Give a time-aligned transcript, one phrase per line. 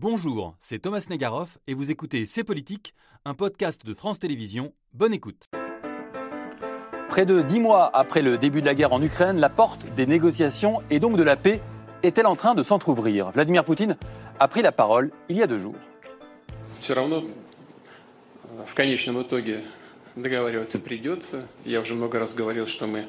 [0.00, 2.94] Bonjour, c'est Thomas Negaroff et vous écoutez C'est Politique,
[3.24, 4.72] un podcast de France Télévisions.
[4.92, 5.46] Bonne écoute.
[7.08, 10.06] Près de dix mois après le début de la guerre en Ukraine, la porte des
[10.06, 11.60] négociations et donc de la paix
[12.02, 13.96] est-elle en train de s'entr'ouvrir Vladimir Poutine
[14.38, 15.76] a pris la parole il y a deux jours.
[16.78, 17.24] Все равно
[18.66, 19.64] в конечном итоге
[20.14, 21.46] договариваться придется.
[21.64, 23.06] Я уже много раз говорил, что мы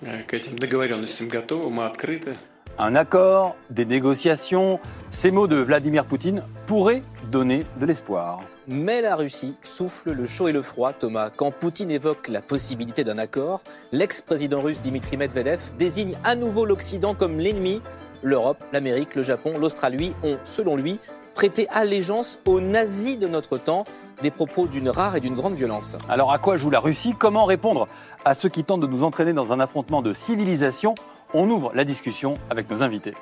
[0.00, 2.34] к этим договоренностям готовы, мы открыты.
[2.81, 4.79] Un accord, des négociations,
[5.11, 8.39] ces mots de Vladimir Poutine pourraient donner de l'espoir.
[8.69, 11.29] Mais la Russie souffle le chaud et le froid, Thomas.
[11.29, 13.59] Quand Poutine évoque la possibilité d'un accord,
[13.91, 17.81] l'ex-président russe Dimitri Medvedev désigne à nouveau l'Occident comme l'ennemi.
[18.23, 21.01] L'Europe, l'Amérique, le Japon, l'Australie ont, selon lui,
[21.35, 23.83] prêté allégeance aux nazis de notre temps.
[24.21, 25.97] Des propos d'une rare et d'une grande violence.
[26.09, 27.13] Alors à quoi joue la Russie?
[27.17, 27.87] Comment répondre
[28.25, 30.93] à ceux qui tentent de nous entraîner dans un affrontement de civilisation
[31.33, 33.13] On ouvre la discussion avec nos invités.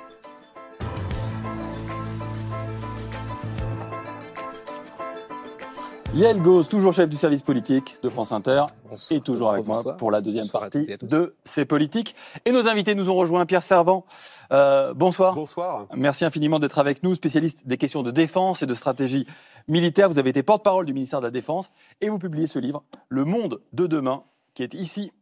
[6.14, 9.84] Yael Gauze, toujours chef du service politique de France Inter, Bonsoir, et toujours avec bonsoir.
[9.84, 12.14] moi pour la deuxième Bonsoir partie de ces politiques.
[12.46, 14.06] Et nos invités nous ont rejoint Pierre Servant.
[14.50, 15.34] Euh, bonsoir.
[15.34, 15.86] Bonsoir.
[15.94, 19.26] Merci infiniment d'être avec nous, spécialiste des questions de défense et de stratégie
[19.68, 20.08] militaire.
[20.08, 23.26] Vous avez été porte-parole du ministère de la Défense et vous publiez ce livre, Le
[23.26, 24.22] Monde de demain,
[24.54, 25.12] qui est ici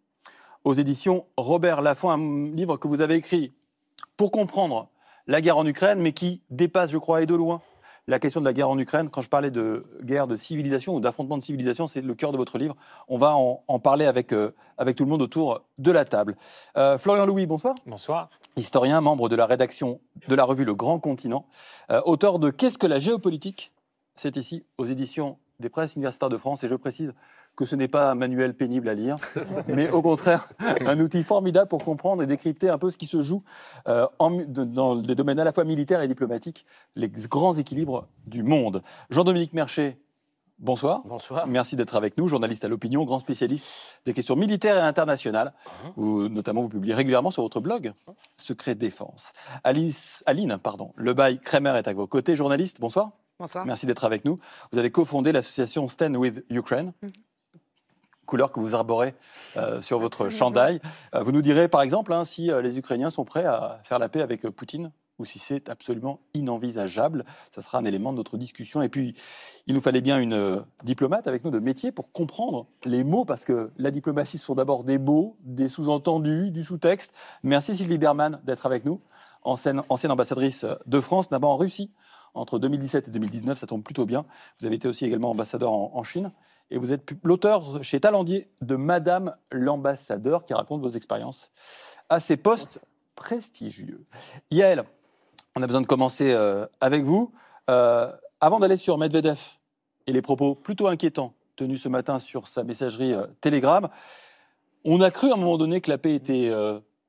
[0.67, 3.53] aux éditions Robert Laffont, un livre que vous avez écrit
[4.17, 4.89] pour comprendre
[5.29, 7.63] la guerre en Ukraine, mais qui dépasse, je crois, et de loin
[8.09, 9.09] la question de la guerre en Ukraine.
[9.09, 12.37] Quand je parlais de guerre de civilisation ou d'affrontement de civilisation, c'est le cœur de
[12.37, 12.77] votre livre.
[13.09, 16.37] On va en, en parler avec, euh, avec tout le monde autour de la table.
[16.77, 18.31] Euh, Florian Louis, bonsoir Bonsoir.
[18.57, 21.47] historien, membre de la rédaction de la revue Le Grand Continent,
[21.91, 23.73] euh, auteur de Qu'est-ce que la géopolitique?
[24.17, 27.13] C'est ici aux éditions des presses universitaires de France et je précise
[27.57, 29.17] que ce n'est pas un manuel pénible à lire,
[29.69, 30.49] mais au contraire
[30.87, 33.43] un outil formidable pour comprendre et décrypter un peu ce qui se joue
[33.89, 37.55] euh, en mu- de- dans des domaines à la fois militaires et diplomatiques, les grands
[37.55, 38.83] équilibres du monde.
[39.11, 39.99] Jean-Dominique Merchet,
[40.59, 41.03] bonsoir.
[41.07, 41.47] Bonsoir.
[41.47, 43.67] Merci d'être avec nous, journaliste à l'opinion, grand spécialiste
[44.05, 45.53] des questions militaires et internationales.
[45.97, 47.93] Vous, notamment, vous publiez régulièrement sur votre blog
[48.37, 49.33] Secret Défense.
[49.65, 52.81] Alice, Aline, pardon, Lebaille Kremer est à vos côtés, journaliste.
[52.81, 53.13] Bonsoir.
[53.39, 53.67] Bonsoir.
[53.67, 54.39] Merci d'être avec nous.
[54.73, 56.93] Vous avez cofondé l'association Stand with Ukraine.
[58.27, 59.15] Couleur que vous arborez
[59.57, 60.39] euh, sur votre Absolument.
[60.39, 60.81] chandail.
[61.15, 63.99] Euh, vous nous direz, par exemple, hein, si euh, les Ukrainiens sont prêts à faire
[63.99, 67.25] la paix avec Poutine ou si c'est absolument inenvisageable.
[67.55, 68.83] Ça sera un élément de notre discussion.
[68.83, 69.15] Et puis,
[69.67, 73.25] il nous fallait bien une euh, diplomate avec nous de métier pour comprendre les mots,
[73.25, 77.13] parce que la diplomatie, ce sont d'abord des mots, des sous-entendus, du sous-texte.
[77.43, 79.01] Merci Sylvie Berman d'être avec nous,
[79.43, 81.93] ancienne, ancienne ambassadrice de France, d'abord en Russie.
[82.35, 84.27] Entre 2017 et 2019, ça tombe plutôt bien.
[84.61, 86.31] Vous avez été aussi également ambassadeur en, en Chine.
[86.71, 91.53] Et vous êtes l'auteur chez Talendier de Madame l'ambassadeur, qui raconte vos expériences
[92.09, 94.05] à ces postes prestigieux.
[94.51, 94.85] Yael,
[95.57, 97.33] on a besoin de commencer euh, avec vous.
[97.71, 99.41] Euh, avant d'aller sur Medvedev
[100.07, 103.89] et les propos plutôt inquiétants tenus ce matin sur sa messagerie euh, Telegram,
[104.85, 106.53] on a cru à un moment donné que la paix était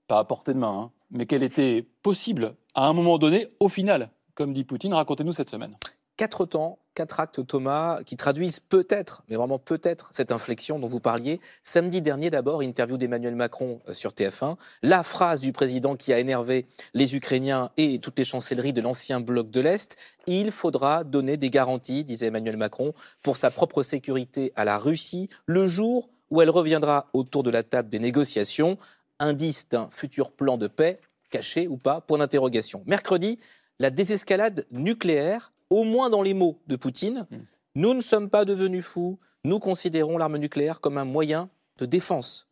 [0.07, 3.69] pas à portée de main, hein, mais qu'elle était possible à un moment donné, au
[3.69, 4.95] final, comme dit Poutine.
[4.95, 5.75] Racontez-nous cette semaine.
[6.17, 10.99] Quatre temps, quatre actes, Thomas, qui traduisent peut-être, mais vraiment peut-être, cette inflexion dont vous
[10.99, 11.39] parliez.
[11.61, 14.55] Samedi dernier, d'abord, interview d'Emmanuel Macron euh, sur TF1.
[14.81, 19.19] La phrase du président qui a énervé les Ukrainiens et toutes les chancelleries de l'ancien
[19.19, 19.95] bloc de l'Est.
[20.25, 25.29] Il faudra donner des garanties, disait Emmanuel Macron, pour sa propre sécurité à la Russie
[25.45, 28.79] le jour où elle reviendra autour de la table des négociations.
[29.19, 32.81] Indice d'un futur plan de paix, caché ou pas, point d'interrogation.
[32.87, 33.37] Mercredi,
[33.77, 37.27] la désescalade nucléaire, au moins dans les mots de Poutine.
[37.29, 37.37] Mm.
[37.75, 42.47] Nous ne sommes pas devenus fous, nous considérons l'arme nucléaire comme un moyen de défense.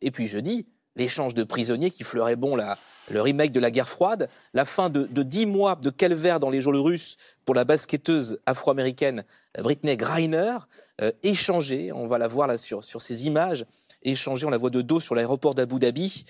[0.00, 0.66] Et puis jeudi,
[0.96, 2.78] l'échange de prisonniers qui fleurait bon la,
[3.10, 6.50] le remake de la guerre froide, la fin de, de dix mois de calvaire dans
[6.50, 9.24] les geôles russes pour la basketteuse afro-américaine
[9.58, 10.58] Britney Griner,
[11.02, 13.66] euh, échangée, on va la voir là sur, sur ces images,
[14.02, 16.24] échangée, on la voit de dos sur l'aéroport d'Abu Dhabi,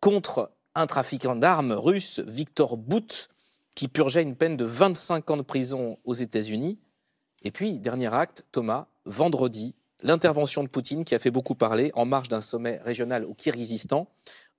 [0.00, 3.28] contre un trafiquant d'armes russe, Victor Bout,
[3.74, 6.78] qui purgeait une peine de 25 ans de prison aux États-Unis.
[7.42, 12.06] Et puis, dernier acte, Thomas, vendredi, l'intervention de Poutine qui a fait beaucoup parler en
[12.06, 14.08] marge d'un sommet régional au Kirghizistan.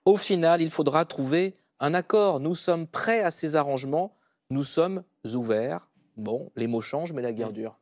[0.05, 2.39] Au final, il faudra trouver un accord.
[2.39, 4.15] Nous sommes prêts à ces arrangements.
[4.49, 5.03] Nous sommes
[5.33, 5.87] ouverts.
[6.17, 7.77] Bon, les mots changent, mais la guerre dure.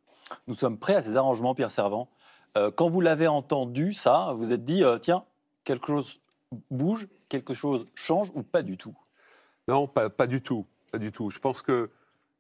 [0.48, 2.10] Nous sommes prêts à ces arrangements, Pierre Servant.
[2.58, 5.26] Euh, quand vous l'avez entendu, ça, vous êtes dit, euh, tiens,
[5.64, 6.20] quelque chose
[6.70, 8.96] bouge, quelque chose change ou pas du tout?
[9.68, 10.66] Non, pas, pas du tout.
[10.94, 11.32] Pas du tout.
[11.32, 11.90] Je pense que,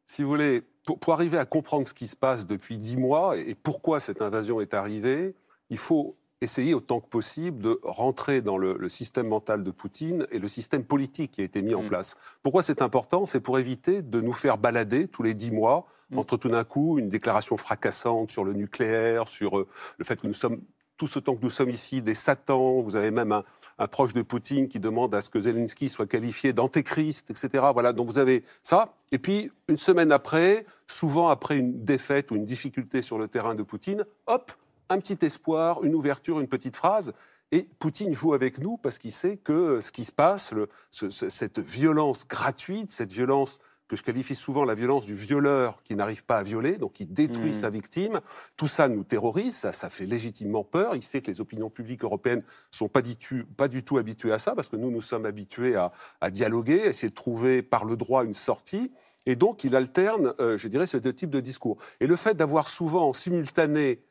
[0.05, 3.35] si vous voulez, pour, pour arriver à comprendre ce qui se passe depuis dix mois
[3.35, 5.33] et, et pourquoi cette invasion est arrivée,
[5.71, 10.27] il faut essayer autant que possible de rentrer dans le, le système mental de Poutine
[10.29, 11.88] et le système politique qui a été mis en Mm.
[11.88, 12.15] place.
[12.44, 13.25] Pourquoi c'est important?
[13.25, 16.19] C'est pour éviter de nous faire balader tous les dix mois Mm.
[16.19, 19.67] entre tout d'un coup une déclaration fracassante sur le nucléaire, sur euh,
[19.97, 20.61] le fait que nous sommes
[20.97, 22.81] tous autant que nous sommes ici des satans.
[22.81, 23.44] Vous avez même un,
[23.79, 27.65] un proche de Poutine qui demande à ce que Zelensky soit qualifié d'antéchrist, etc.
[27.73, 28.93] Voilà, donc vous avez ça.
[29.11, 33.55] Et puis, une semaine après, souvent après une défaite ou une difficulté sur le terrain
[33.55, 34.51] de Poutine, hop,
[34.89, 37.13] un petit espoir, une ouverture, une petite phrase.
[37.51, 40.53] Et Poutine joue avec nous parce qu'il sait que ce qui se passe,
[40.89, 43.59] cette violence gratuite, cette violence
[43.93, 47.05] que je qualifie souvent la violence du violeur qui n'arrive pas à violer, donc qui
[47.05, 47.53] détruit Mm.
[47.53, 48.21] sa victime,
[48.57, 50.95] tout ça nous terrorise, ça, ça fait légitimement peur.
[50.95, 54.33] Il sait que les opinions publiques européennes sont pas du tout, pas du tout habituées
[54.33, 55.91] à ça, parce que nous, nous sommes habitués à,
[56.21, 58.91] à dialoguer, à essayer de trouver par le droit une sortie.
[59.25, 61.77] Et donc, il alterne, euh, je dirais, ce deux types de discours.
[61.99, 64.01] Et le fait d'avoir souvent en simultané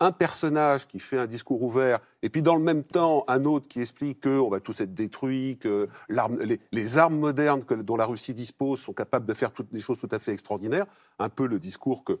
[0.00, 3.66] un personnage qui fait un discours ouvert, et puis dans le même temps un autre
[3.68, 8.06] qui explique qu'on va tous être détruits, que les, les armes modernes que- dont la
[8.06, 10.86] Russie dispose sont capables de faire toutes des choses tout à fait extraordinaires,
[11.18, 12.12] un peu le discours que,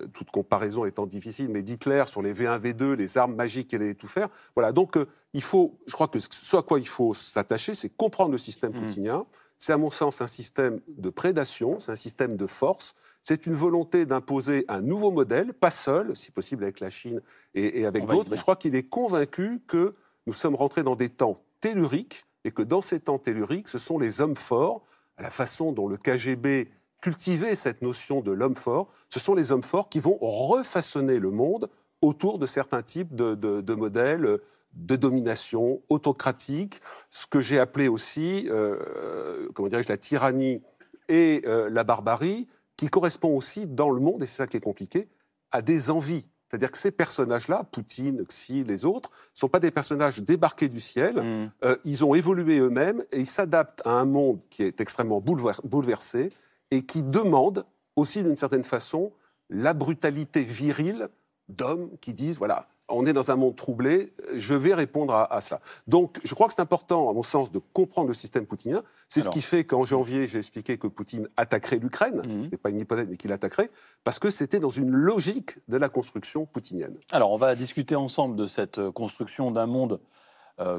[0.00, 3.82] euh, toute comparaison étant difficile, mais d'Hitler sur les V1, V2, les armes magiques qu'elle
[3.82, 4.28] allait tout faire.
[4.54, 7.88] Voilà, donc euh, il faut, je crois que ce à quoi il faut s'attacher, c'est
[7.90, 8.80] comprendre le système Mhm.
[8.86, 9.26] poutinien.
[9.58, 13.54] C'est à mon sens un système de prédation, c'est un système de force, c'est une
[13.54, 17.20] volonté d'imposer un nouveau modèle, pas seul, si possible avec la Chine
[17.54, 18.30] et, et avec d'autres.
[18.30, 19.94] Mais je crois qu'il est convaincu que
[20.26, 23.98] nous sommes rentrés dans des temps telluriques et que dans ces temps telluriques, ce sont
[23.98, 24.82] les hommes forts,
[25.18, 26.70] à la façon dont le KGB
[27.02, 31.30] cultivait cette notion de l'homme fort, ce sont les hommes forts qui vont refaçonner le
[31.30, 31.68] monde
[32.02, 34.38] autour de certains types de, de- de modèles
[34.74, 36.80] de domination autocratique,
[37.10, 40.62] ce que j'ai appelé aussi, euh, comment dirais-je, la tyrannie
[41.08, 42.46] et euh, la barbarie,
[42.80, 45.06] qui correspond aussi dans le monde, et c'est ça qui est compliqué,
[45.50, 46.24] à des envies.
[46.48, 50.80] C'est-à-dire que ces personnages-là, Poutine, Xi, les autres, ne sont pas des personnages débarqués du
[50.80, 51.16] ciel.
[51.16, 51.52] Mm.
[51.62, 55.60] Euh, ils ont évolué eux-mêmes et ils s'adaptent à un monde qui est extrêmement boulever-
[55.62, 56.30] bouleversé
[56.70, 57.66] et qui demande
[57.96, 59.12] aussi d'une certaine façon
[59.50, 61.10] la brutalité virile
[61.50, 65.40] d'hommes qui disent voilà, on est dans un monde troublé, je vais répondre à, à
[65.40, 65.60] cela.
[65.86, 68.82] Donc je crois que c'est important, à mon sens, de comprendre le système poutinien.
[69.08, 72.22] C'est ce qui fait qu'en janvier, j'ai expliqué que Poutine attaquerait l'Ukraine.
[72.24, 72.44] Mhm.
[72.44, 73.70] Ce n'est pas une hypothèse, mais qu'il attaquerait,
[74.04, 76.96] parce que c'était dans une logique de la construction poutinienne.
[77.10, 80.00] Alors, on va discuter ensemble de cette euh, construction d'un monde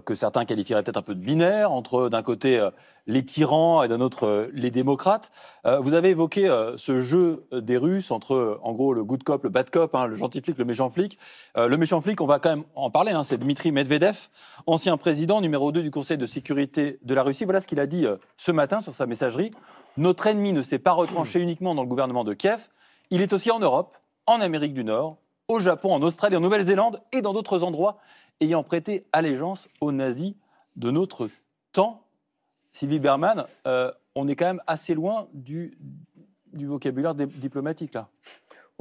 [0.05, 2.69] que certains qualifieraient peut-être un peu de binaire, entre d'un côté euh,
[3.07, 5.31] les tyrans et d'un autre euh, les démocrates.
[5.65, 9.03] Euh, vous avez évoqué euh, ce jeu euh, des Russes entre, euh, en gros, le
[9.03, 11.17] good cop, le bad cop, hein, le gentil flic, le méchant flic.
[11.57, 14.29] Euh, le méchant flic, on va quand même en parler, hein, c'est Dmitri Medvedev,
[14.67, 17.45] ancien président numéro 2 du Conseil de sécurité de la Russie.
[17.45, 19.51] Voilà ce qu'il a dit euh, ce matin sur sa messagerie.
[19.97, 22.69] Notre ennemi ne s'est pas retranché uniquement dans le gouvernement de Kiev,
[23.09, 25.17] il est aussi en Europe, en Amérique du Nord,
[25.49, 27.97] au Japon, en Australie, en Nouvelle-Zélande et dans d'autres endroits
[28.41, 30.33] ayant prêté allégeance aux nazis
[30.75, 31.29] de notre
[31.71, 32.03] temps.
[32.71, 35.77] Sylvie Berman, euh, on est quand même assez loin du,
[36.51, 38.09] du vocabulaire diplomatique là.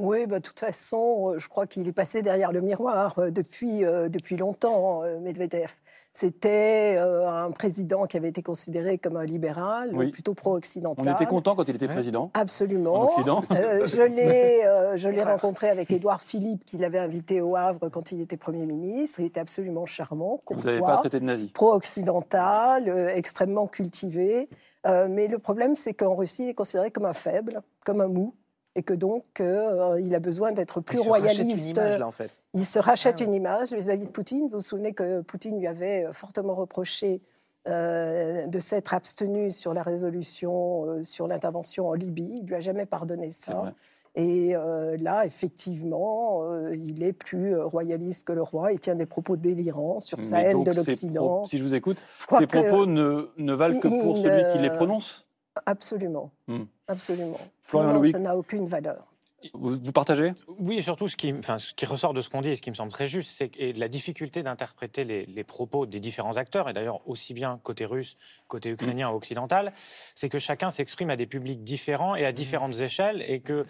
[0.01, 3.29] Oui, bah, de toute façon, euh, je crois qu'il est passé derrière le miroir euh,
[3.31, 5.71] depuis, euh, depuis longtemps, Medvedev.
[6.13, 10.11] C'était euh, un président qui avait été considéré comme un libéral, Oui.
[10.11, 11.05] plutôt pro-occidental.
[11.07, 12.31] On était content quand il était président?
[12.33, 12.93] Absolument.
[12.95, 13.43] En Occident?
[13.51, 17.87] Euh, je l'ai euh, je l'ai rencontré avec Édouard Philippe, qui l'avait invité au Havre
[17.89, 19.21] quand il était Premier ministre.
[19.21, 21.49] Il était absolument charmant, Vous n'avez pas courtois, traité de nazis.
[21.51, 24.49] pro-occidental, euh, extrêmement cultivé.
[24.87, 28.07] Euh, mais le problème, c'est qu'en Russie, il est considéré comme un faible, comme un
[28.07, 28.33] mou,
[28.75, 31.69] et que donc euh, il a besoin d'être plus Il se rachète une royaliste.
[31.69, 32.39] image, là, en fait.
[32.53, 33.25] Il se rachète Ah ouais.
[33.27, 34.43] une image vis-à-vis de Poutine.
[34.43, 37.21] Vous vous souvenez que Poutine lui avait euh, fortement reproché
[37.67, 42.39] euh, de s'être abstenu sur la résolution euh, sur l'intervention en Libye.
[42.41, 43.73] Il lui a jamais pardonné ça.
[44.15, 48.73] Et euh, là, effectivement, euh, il est plus royaliste que le roi.
[48.73, 51.37] Il tient des propos délirants sur sa Mais haine de l'Occident.
[51.37, 54.17] pro- Si je vous écoute, Je crois ces que propos ne, ne valent que pour
[54.17, 55.25] il, celui qui les prononce?
[55.65, 56.63] Absolument, Hmm.
[56.87, 57.39] absolument.
[57.63, 58.11] Florian Non, Louis.
[58.11, 59.07] ça n'a aucune valeur.
[59.53, 60.33] Vous, vous partagez?
[60.59, 62.61] Oui, et surtout, ce qui, enfin, ce qui ressort de ce qu'on dit et ce
[62.61, 66.69] qui me semble très juste, c'est la difficulté d'interpréter les, les propos des différents acteurs,
[66.69, 68.17] et d'ailleurs aussi bien côté russe,
[68.47, 69.73] côté ukrainien ou occidental,
[70.13, 73.65] c'est que chacun s'exprime à des publics différents et à différentes échelles, et que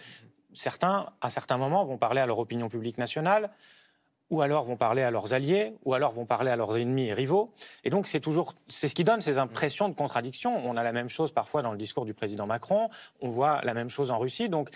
[0.54, 3.50] certains, à certains moments, vont parler à leur opinion publique nationale,
[4.32, 7.14] ou alors vont parler à leurs alliés, ou alors vont parler à leurs ennemis et
[7.14, 7.52] rivaux.
[7.84, 10.58] Et donc, c'est toujours, c'est ce qui donne ces impressions de contradiction.
[10.66, 13.74] On a la même chose parfois dans le discours du président Macron, on voit la
[13.74, 14.50] même chose en Russie.
[14.50, 14.70] Donc,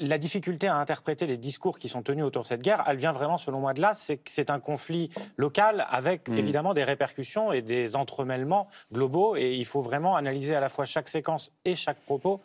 [0.00, 3.10] la difficulté à interpréter les discours qui sont tenus autour de cette guerre, elle vient
[3.10, 3.94] vraiment, selon moi, de là.
[3.94, 6.38] C'est que c'est un conflit local avec Mm.
[6.38, 9.34] évidemment des répercussions et des entremêlements globaux.
[9.36, 12.40] Et il faut vraiment analyser à la fois chaque séquence et chaque propos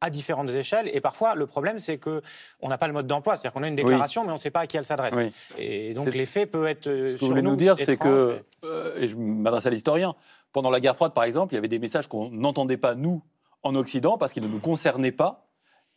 [0.00, 0.90] à différentes échelles.
[0.92, 3.36] Et parfois, le problème, c'est qu'on n'a pas le mode d'emploi.
[3.36, 5.14] C'est-à-dire qu'on a une déclaration, mais on ne sait pas à qui elle s'adresse.
[5.16, 5.32] Oui.
[5.58, 8.98] Et donc, l'effet peut être euh, Ce que vous voulez nous dire, c'est que, euh,
[8.98, 10.14] et je m'adresse à l'historien,
[10.52, 13.22] pendant la guerre froide, par exemple, il y avait des messages qu'on n'entendait pas, nous,
[13.62, 15.46] en Occident, parce qu'ils ne nous concernaient pas.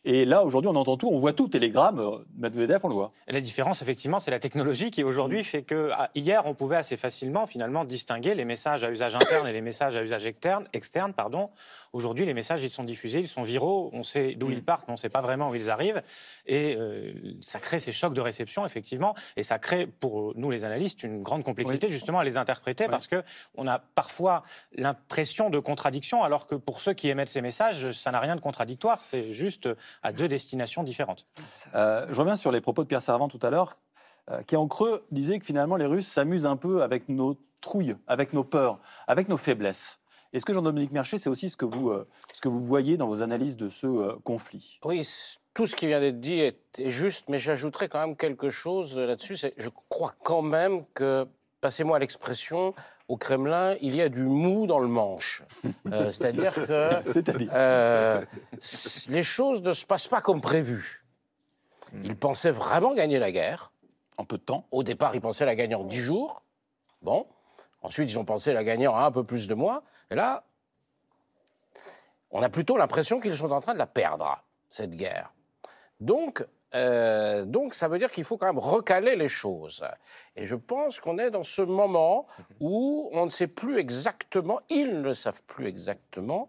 [0.06, 1.48] Et là, aujourd'hui, on entend tout, on voit tout.
[1.48, 3.12] Télégramme, euh, Medvedev, on le voit.
[3.26, 6.76] Et La différence, effectivement, c'est la technologie qui aujourd'hui fait que ah, hier, on pouvait
[6.76, 10.66] assez facilement finalement distinguer les messages à usage interne et les messages à usage externe.
[10.74, 11.48] externe pardon.
[11.94, 14.52] Aujourd'hui, les messages, ils sont diffusés, ils sont viraux, on sait d'où Mm.
[14.52, 16.02] ils partent, mais on ne sait pas vraiment où ils arrivent.
[16.44, 20.64] Et euh, ça crée ces chocs de réception, effectivement, et ça crée pour nous, les
[20.64, 22.90] analystes, une grande complexité justement à les interpréter Oui.
[22.90, 24.42] parce qu'on a parfois
[24.74, 28.40] l'impression de contradiction, alors que pour ceux qui émettent ces messages, ça n'a rien de
[28.40, 29.68] contradictoire, c'est juste
[30.02, 31.26] à deux destinations différentes.
[31.76, 33.74] Euh, je reviens sur les propos de Pierre Servant tout à l'heure,
[34.30, 37.94] euh, qui en creux disait que finalement les Russes s'amusent un peu avec nos trouilles,
[38.08, 40.00] avec nos peurs, avec nos faiblesses.
[40.34, 43.06] Est-ce que Jean-Dominique Merchet, c'est aussi ce que, vous, euh, ce que vous voyez dans
[43.06, 44.80] vos analyses de ce euh, conflit?
[44.84, 45.08] Oui,
[45.54, 48.98] tout ce qui vient d'être dit est, est juste, mais j'ajouterais quand même quelque chose
[48.98, 49.36] euh, là-dessus.
[49.56, 51.26] Je crois quand même que,
[51.60, 52.74] passez-moi l'expression,
[53.06, 55.42] au Kremlin, il y a du mou dans le manche.
[55.92, 56.96] Euh, C'est-à-dire que
[57.52, 58.20] euh,
[59.08, 61.04] les choses ne se passent pas comme prévu.
[62.02, 63.70] Ils pensaient vraiment gagner la guerre.
[64.16, 64.66] en peu de temps?
[64.72, 66.42] Au départ, ils pensaient la gagner en 10 jours.
[67.02, 67.26] Bon.
[67.82, 69.84] Ensuite, ils ont pensé la gagner en un peu plus de mois.
[70.14, 70.44] Et là,
[72.30, 74.40] on a plutôt l'impression qu'ils sont en train de la perdre,
[74.70, 75.32] cette guerre.
[75.98, 79.84] Donc, euh, donc ça veut dire qu'il faut quand même recaler les choses.
[80.36, 82.28] Et je pense qu'on est dans ce moment
[82.60, 86.48] où on ne sait plus exactement, ils ne savent plus exactement,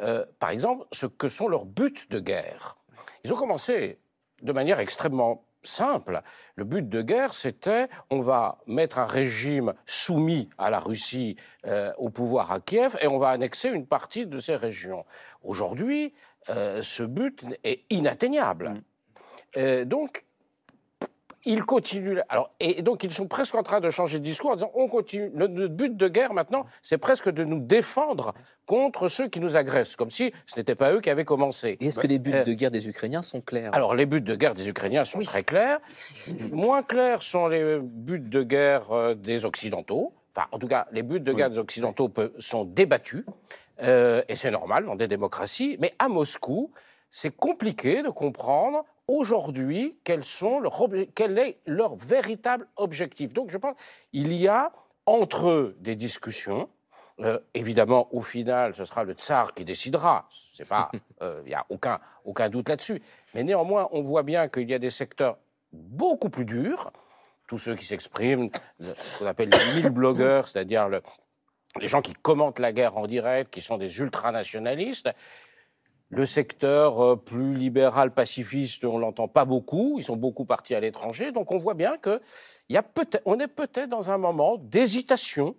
[0.00, 2.76] euh, par exemple, ce que sont leurs buts de guerre.
[3.24, 3.98] Ils ont commencé
[4.42, 6.22] de manière extrêmement simple.
[6.56, 11.36] Le but de guerre, c'était on va mettre un régime soumis à la Russie
[11.66, 15.04] euh, au pouvoir à Kiev et on va annexer une partie de ces régions.
[15.42, 16.14] Aujourd'hui,
[16.50, 18.70] euh, ce but est inatteignable.
[18.70, 18.82] Mm.
[19.56, 20.24] Euh, donc,
[21.50, 22.20] ils continuent.
[22.28, 24.86] Alors, et donc, ils sont presque en train de changer de discours en disant on
[24.88, 25.30] continue.
[25.34, 28.34] Le, notre but de guerre maintenant, c'est presque de nous défendre
[28.66, 31.78] contre ceux qui nous agressent, comme si ce n'était pas eux qui avaient commencé.
[31.80, 33.70] Et est-ce que les buts Euh, de guerre des Ukrainiens sont clairs?
[33.72, 35.80] Alors, les buts de guerre des Ukrainiens sont très clairs.
[36.52, 40.12] Moins clairs sont les buts de guerre euh, des Occidentaux.
[40.36, 43.24] Enfin, en tout cas, les buts de guerre des Occidentaux sont débattus.
[43.80, 45.76] Euh, et c'est normal dans des démocraties.
[45.80, 46.70] Mais à Moscou,
[47.10, 50.62] c'est compliqué de comprendre aujourd'hui quels sont
[51.14, 53.32] quel est leur véritable objectif.
[53.32, 53.74] Donc, je pense
[54.12, 54.70] qu'il y a
[55.06, 56.68] entre eux des discussions.
[57.20, 60.28] Euh, évidemment, au final, ce sera le tsar qui décidera.
[60.54, 60.90] C'est pas,
[61.22, 63.02] euh, il n'y a aucun, aucun doute là-dessus.
[63.34, 65.36] Mais néanmoins, on voit bien qu'il y a des secteurs
[65.72, 66.92] beaucoup plus durs.
[67.48, 71.02] Tous ceux qui s'expriment, le- ce qu'on appelle les mille blogueurs, c'est-à-dire le-
[71.80, 75.08] les gens qui commentent la guerre en direct, qui sont des ultranationalistes.
[76.10, 79.96] Le secteur euh, plus libéral pacifiste, on l'entend pas beaucoup.
[79.98, 81.32] Ils sont beaucoup partis à l'étranger.
[81.32, 82.20] Donc on voit bien que
[82.70, 82.84] y a
[83.26, 85.54] on est peut-être dans un moment d'hésitation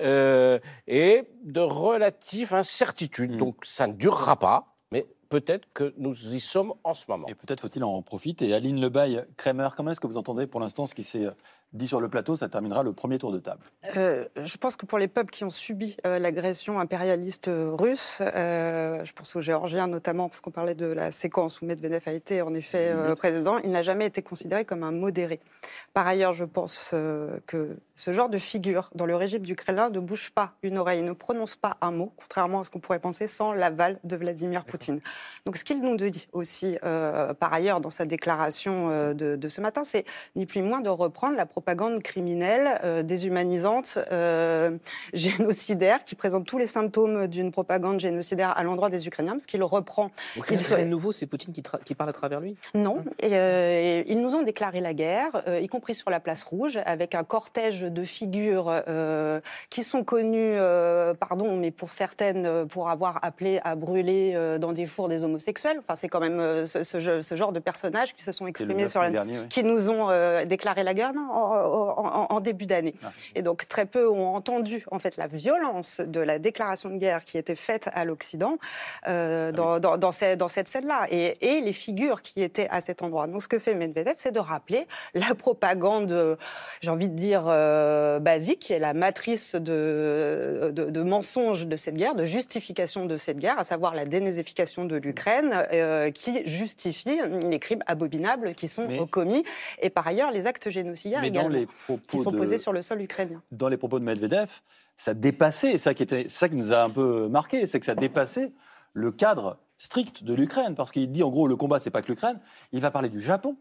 [0.00, 0.58] euh,
[0.88, 3.34] et de relative incertitude.
[3.34, 3.38] Mm.
[3.38, 7.28] Donc ça ne durera pas, mais peut-être que nous y sommes en ce moment.
[7.28, 8.48] Et peut-être faut-il en profiter.
[8.48, 11.28] Et Aline Lebaille, Kremer, comment est-ce que vous entendez pour l'instant ce qui s'est
[11.74, 13.60] dit sur le plateau Ça terminera le premier tour de table.
[13.96, 18.18] Euh, je pense que pour les peuples qui ont subi euh, l'agression impérialiste euh, russe,
[18.20, 22.12] euh, je pense aux Géorgiens notamment, parce qu'on parlait de la séquence où Medvedev a
[22.12, 25.40] été en effet président, il n'a jamais été considéré comme un modéré.
[25.92, 26.94] Par ailleurs, je pense
[27.46, 31.02] que ce genre de figure dans le régime du Kremlin ne bouge pas une oreille,
[31.02, 34.64] ne prononce pas un mot, contrairement à ce qu'on pourrait penser sans l'aval de Vladimir
[34.64, 35.00] Poutine.
[35.46, 39.84] Donc ce qu'il nous dit aussi, par ailleurs, dans sa déclaration de, de ce matin,
[39.84, 40.04] c'est
[40.36, 44.76] ni plus ni moins de reprendre la propagande criminelle, euh, déshumanisante, euh,
[45.14, 49.62] génocidaire, qui présente tous les symptômes d'une propagande génocidaire à l'endroit des Ukrainiens, parce qu'il
[49.64, 50.10] reprend.
[50.36, 52.56] Donc, il il se- serait nouveau, c'est Poutine qui, qui parle à travers lui?
[52.74, 56.20] Non, et, euh, et ils nous ont déclaré la guerre, euh, y compris sur la
[56.20, 59.40] place rouge, avec un cortège de figures euh,
[59.70, 60.56] qui sont connues,
[61.18, 65.78] pardon, mais pour certaines, pour avoir appelé à brûler dans des fours des homosexuels.
[65.78, 68.90] Enfin, c'est quand même ce, ce ce genre de personnages qui se sont exprimés 9
[68.90, 69.38] sur la, dernier.
[69.40, 69.48] oui.
[69.48, 70.08] qui nous ont
[70.44, 72.94] déclaré la guerre non, en, en- en début d'année.
[73.04, 73.08] Ah.
[73.34, 77.24] Et donc très peu ont entendu en fait la violence de la déclaration de guerre
[77.24, 78.58] qui était faite à l'Occident
[79.08, 82.80] euh, dans, dans, dans ces- dans cette scène-là et, et les figures qui étaient à
[82.80, 83.26] cet endroit.
[83.26, 86.38] Donc ce que fait Medvedev, c'est de rappeler la propagande,
[86.80, 91.76] j'ai envie de dire euh, basique, qui est la matrice de, de, de mensonges de
[91.76, 96.46] cette guerre, de justification de cette guerre, à savoir la dénazification de l'Ukraine, euh, qui
[96.48, 99.44] justifie les crimes abominables qui sont Mais- commis
[99.80, 102.72] et par ailleurs les actes génocidaires Mais dans les qui propos sont de- posés sur
[102.72, 103.42] le sol ukrainien.
[103.52, 104.50] dans les propos de Medvedev,
[104.96, 107.94] ça dépassait, ça qui, était, ça qui nous a un peu marqué, c'est que ça
[107.94, 108.52] dépassait
[108.92, 112.08] le cadre strict de l'Ukraine, parce qu'il dit en gros le combat c'est pas que
[112.12, 112.38] l'Ukraine,
[112.72, 113.56] il va parler du Japon,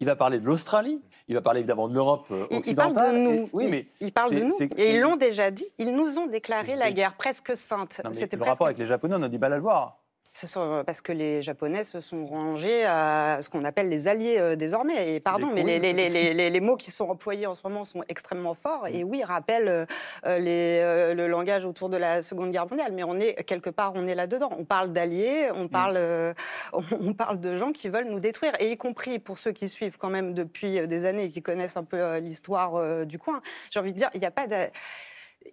[0.00, 2.64] il va parler de l'Australie, il va parler évidemment de l'Europe occidentale.
[2.66, 3.30] Il parle de nous.
[3.46, 4.56] Et- oui, mais il parle de nous.
[4.76, 5.66] Et ils l'ont déjà dit.
[5.78, 8.00] Ils nous ont déclaré la guerre presque sainte.
[8.04, 8.44] Non, mais le presque.
[8.44, 9.98] rapport avec les Japonais, on a mal à le voir.
[10.38, 14.36] Ce sont- parce que les Japonais se sont rangés à ce qu'on appelle les alliés
[14.38, 15.14] euh, désormais.
[15.14, 15.92] Et pardon, mais les, couilles.
[15.94, 18.86] les- les- les- les mots qui sont employés en ce moment sont extrêmement forts.
[18.86, 19.86] Et oui, rappellent euh,
[20.26, 22.92] euh, euh, le langage autour de la Seconde Guerre mondiale.
[22.92, 24.50] Mais on est quelque part, on est là-dedans.
[24.58, 26.34] On parle d'alliés, on parle, euh,
[26.74, 28.52] on, on parle de gens qui veulent nous détruire.
[28.60, 31.40] Et y compris pour ceux qui suivent quand même depuis euh, des années et qui
[31.40, 33.40] connaissent un peu euh, l'histoire euh, du coin.
[33.70, 34.56] J'ai envie de dire, il n'y a pas de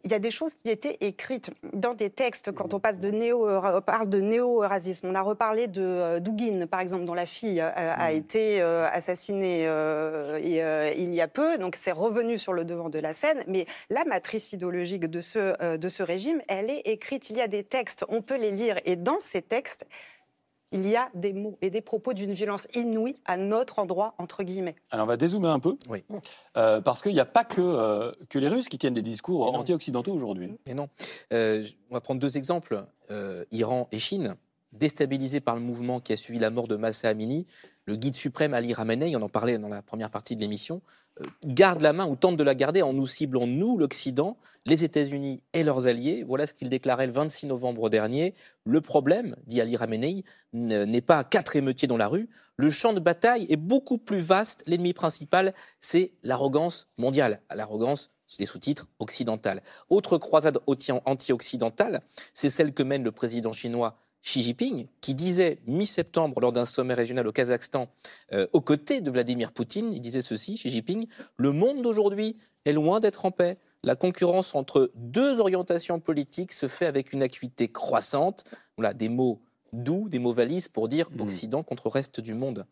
[0.04, 3.10] il y a des choses qui étaient écrites dans des textes quand on passe de
[3.10, 5.08] néo, on parle de néo-eurasisme.
[5.08, 8.88] On a reparlé de euh, Douguine, par exemple, dont la fille euh, a été euh,
[8.92, 9.64] assassinée
[10.44, 11.58] il y a peu.
[11.58, 13.44] Donc c'est revenu sur le devant de la scène.
[13.48, 17.30] Mais la matrice idéologique de ce, de ce régime, elle est écrite.
[17.30, 18.80] Il y a des textes, on peut les lire.
[18.86, 19.86] Et dans ces textes,
[20.74, 24.44] il y a des mots et des propos d'une violence inouïe à notre endroit, entre
[24.44, 24.76] guillemets.
[24.92, 26.04] Alors on va dézoomer un peu, Oui.
[26.58, 29.54] euh, parce qu'il n'y a pas que, euh, que les Russes qui tiennent des discours
[29.56, 30.58] anti-occidentaux aujourd'hui.
[30.68, 30.90] Mais non.
[31.32, 34.36] Euh, je- on va prendre deux exemples, euh, Iran et Chine.
[34.74, 37.46] Déstabilisés par le mouvement qui a suivi la mort de Massa Amini,
[37.86, 40.82] le guide suprême Ali Khamenei, on en parlait dans la première partie de l'émission,
[41.22, 44.84] euh, garde la main ou tente de la garder en nous ciblant, nous, l'Occident, les
[44.84, 46.24] États-Unis et leurs alliés.
[46.24, 48.34] Voilà ce qu'il déclarait le 26 novembre dernier.
[48.66, 52.28] Le problème, dit Ali Khamenei, n- n'est pas quatre émeutiers dans la rue.
[52.58, 54.64] Le champ de bataille est beaucoup plus vaste.
[54.66, 57.42] L'ennemi principal, c'est l'arrogance mondiale.
[57.54, 59.62] L'arrogance les sous-titres occidentales.
[59.90, 62.02] Autre croisade anti- anti-occidentale,
[62.34, 66.94] c'est celle que mène le président chinois Xi Jinping, qui disait mi-septembre lors d'un sommet
[66.94, 67.90] régional au Kazakhstan,
[68.32, 72.72] euh, aux côtés de Vladimir Poutine, il disait ceci, Xi Jinping, le monde d'aujourd'hui est
[72.72, 73.58] loin d'être en paix.
[73.84, 78.46] La concurrence entre deux orientations politiques se fait avec une acuité croissante.
[78.78, 79.42] Voilà, des mots
[79.74, 81.22] doux, des mots valises pour dire Mhm.
[81.22, 82.66] Occident contre reste du monde.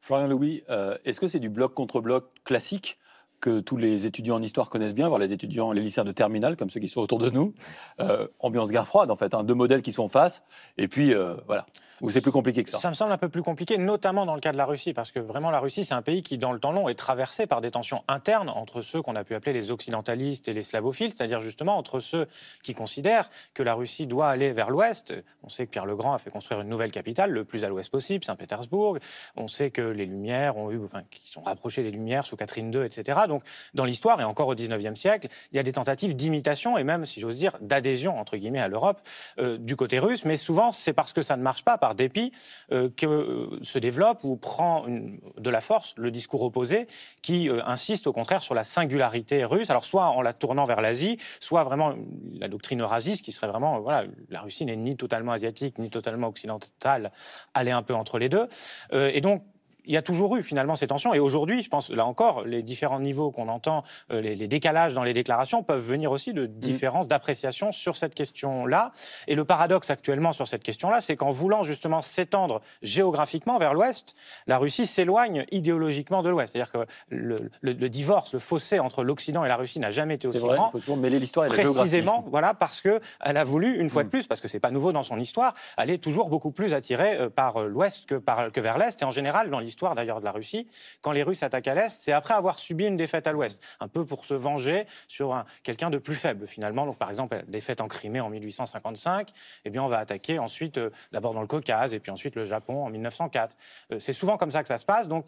[0.00, 2.98] Florian Louis, euh, est-ce que c'est du bloc contre bloc classique
[3.42, 6.56] que tous les étudiants en histoire connaissent bien, voire les étudiants, les lycéens de terminale,
[6.56, 7.52] comme ceux qui sont autour de nous
[8.00, 10.42] Euh, Ambiance guerre froide, en fait, hein, deux modèles qui sont en face,
[10.78, 11.66] et puis euh, voilà.
[12.00, 14.34] Ou c'est plus compliqué que ça Ça me semble un peu plus compliqué, notamment dans
[14.34, 16.52] le cas de la Russie, parce que vraiment la Russie, c'est un pays qui, dans
[16.52, 19.52] le temps long, est traversé par des tensions internes entre ceux qu'on a pu appeler
[19.52, 22.26] les occidentalistes et les slavophiles, c'est-à-dire justement entre ceux
[22.64, 25.14] qui considèrent que la Russie doit aller vers l'ouest.
[25.44, 27.68] On sait que Pierre le Grand a fait construire une nouvelle capitale, le plus à
[27.68, 28.98] l'ouest possible, Saint-Pétersbourg.
[29.36, 32.74] On sait que les Lumières ont eu, enfin, qui sont rapprochés des Lumières sous Catherine
[32.74, 33.20] II, etc.
[33.28, 33.31] Donc,
[33.74, 37.04] dans l'histoire et encore au XIXe siècle, il y a des tentatives d'imitation et même,
[37.04, 39.00] si j'ose dire, d'adhésion entre guillemets à l'Europe
[39.38, 40.24] euh, du côté russe.
[40.24, 42.32] Mais souvent, c'est parce que ça ne marche pas, par dépit,
[42.72, 46.86] euh, que euh, se développe ou prend de la force le discours opposé
[47.22, 49.70] qui insiste au contraire sur la singularité russe.
[49.70, 51.94] Alors soit en la tournant vers l'Asie, soit vraiment
[52.38, 56.28] la doctrine eurasiste qui serait vraiment, voilà, la Russie n'est ni totalement asiatique ni totalement
[56.28, 57.12] occidentale,
[57.54, 58.48] est un peu entre les deux.
[58.92, 59.44] Et donc
[59.84, 61.14] il y a toujours eu finalement ces tensions.
[61.14, 64.94] Et aujourd'hui, je pense, là encore, les différents niveaux qu'on entend, euh, les, les décalages
[64.94, 68.92] dans les déclarations peuvent venir aussi de différences d'appréciation sur cette question-là.
[69.26, 74.14] Et le paradoxe actuellement sur cette question-là, c'est qu'en voulant justement s'étendre géographiquement vers l'Ouest,
[74.46, 76.52] la Russie s'éloigne idéologiquement de l'Ouest.
[76.52, 80.14] C'est-à-dire que le, le- le divorce, le fossé entre l'Occident et la Russie n'a jamais
[80.14, 81.78] été aussi vrai, grand il faut toujours mêler l'histoire et la géographie.
[81.78, 84.10] précisément, voilà, parce que elle a voulu, une fois de Mm.
[84.10, 87.16] plus, parce que c'est pas nouveau dans son histoire, elle est toujours beaucoup plus attirée
[87.16, 89.00] euh, par euh, l'Ouest que, par- que vers l'Est.
[89.00, 90.68] Et en général, dans l'histoire d'ailleurs de la Russie,
[91.00, 93.88] quand les Russes attaquent à l'Est, c'est après avoir subi une défaite à l'Ouest, un
[93.88, 96.86] peu pour se venger sur un- quelqu'un de plus faible finalement.
[96.86, 99.32] Donc par exemple, la défaite en Crimée en 1855,
[99.64, 102.44] eh bien on va attaquer ensuite euh, d'abord dans le Caucase et puis ensuite le
[102.44, 103.56] Japon en 1904.
[103.92, 105.08] Euh, c'est souvent comme ça que ça se passe.
[105.08, 105.26] Donc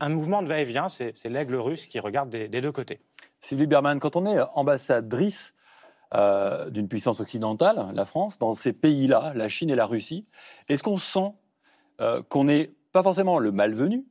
[0.00, 3.00] un mouvement de va-et-vient, c'est l'aigle russe qui regarde des- deux côtés.
[3.40, 5.54] Sylvie Berman, quand on est ambassadrice
[6.14, 10.24] euh, d'une puissance occidentale, la France, dans ces pays-là, la Chine et la Russie,
[10.68, 11.32] est-ce qu'on sent
[12.28, 14.06] qu'on n'est pas forcément le malvenu,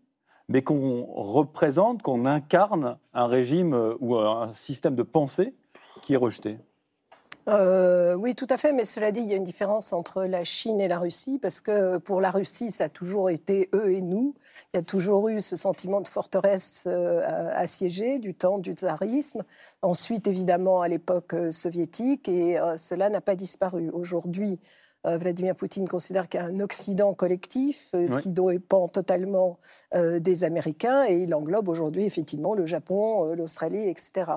[0.48, 5.56] mais qu'on représente, qu'on incarne un régime euh, ou un système de pensée
[6.04, 6.60] qui est rejeté
[7.48, 10.44] Euh, oui, tout à fait, mais cela dit, il y a une différence entre la
[10.44, 14.02] Chine et la Russie, parce que pour la Russie, ça a toujours été eux et
[14.02, 14.36] nous.
[14.72, 17.24] Il y a toujours eu ce sentiment de forteresse euh,
[17.56, 19.44] assiégée du temps du tsarisme.
[19.82, 23.90] Ensuite, évidemment, à l'époque soviétique, et cela n'a pas disparu.
[23.90, 24.60] Aujourd'hui,
[25.18, 28.22] Vladimir Poutine considère qu'il y a un Occident collectif euh, Oui.
[28.22, 29.58] qui dépend totalement
[29.94, 34.32] euh, des Américains, et il englobe aujourd'hui effectivement le Japon, euh, l'Australie, etc.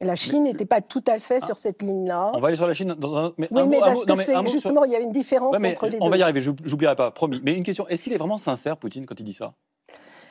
[0.00, 2.32] La Chine n'était pas tout à fait sur cette ligne-là.
[2.34, 3.32] On va aller sur la Chine dans un.
[3.38, 4.96] Mais Oui, un mais mot- un parce mot- que non, mais sur- justement, il y
[4.96, 6.10] a une différence Ouais, mais entre les on deux.
[6.10, 7.40] va y arriver, j'oub- j'oublierai pas, promis.
[7.44, 9.54] Mais une question, est-ce qu'il est vraiment sincère, Poutine, quand il dit ça?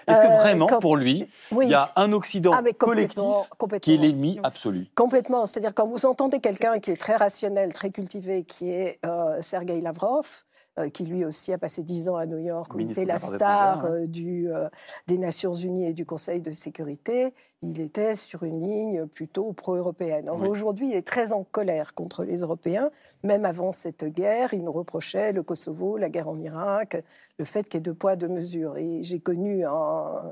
[0.08, 1.66] Est-ce que Euh, vraiment, quand- pour lui, Oui.
[1.66, 4.02] il y a un Occident Ah, mais collectif complètement, qui est complètement.
[4.02, 4.88] l'ennemi absolu?
[4.96, 5.46] Complètement.
[5.46, 9.80] C'est-à-dire quand vous entendez quelqu'un qui est très rationnel, très cultivé, qui est euh, Sergei
[9.82, 10.28] Lavrov,
[10.80, 13.20] euh, qui lui aussi a passé dix ans à New York, où il était la
[13.20, 14.70] star euh, du, euh,
[15.08, 17.34] des Nations Unies et du Conseil de sécurité.
[17.64, 20.32] Il était sur une ligne plutôt pro-européenne.
[20.34, 20.48] Oui.
[20.48, 22.90] Aujourd'hui, il est très en colère contre les Européens.
[23.24, 26.98] Même avant cette guerre, il nous reprochait le Kosovo, la guerre en Irak,
[27.38, 28.78] le fait qu'il y ait deux poids, deux mesures.
[28.78, 30.24] Et j'ai connu un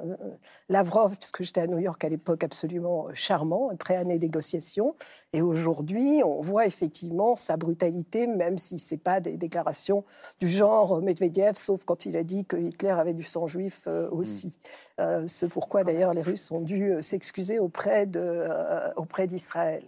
[0.69, 4.95] Lavrov, puisque j'étais à New York à l'époque, absolument charmant, prêt à des négociations.
[5.31, 10.03] Et aujourd'hui, on voit effectivement sa brutalité, même si ce n'est pas des déclarations
[10.39, 14.09] du genre Medvedev, sauf quand il a dit que Hitler avait du sang juif euh,
[14.09, 14.57] aussi.
[14.99, 19.83] Euh, ce pourquoi d'ailleurs les Russes ont dû euh, s'excuser auprès de, euh, auprès d'Israël.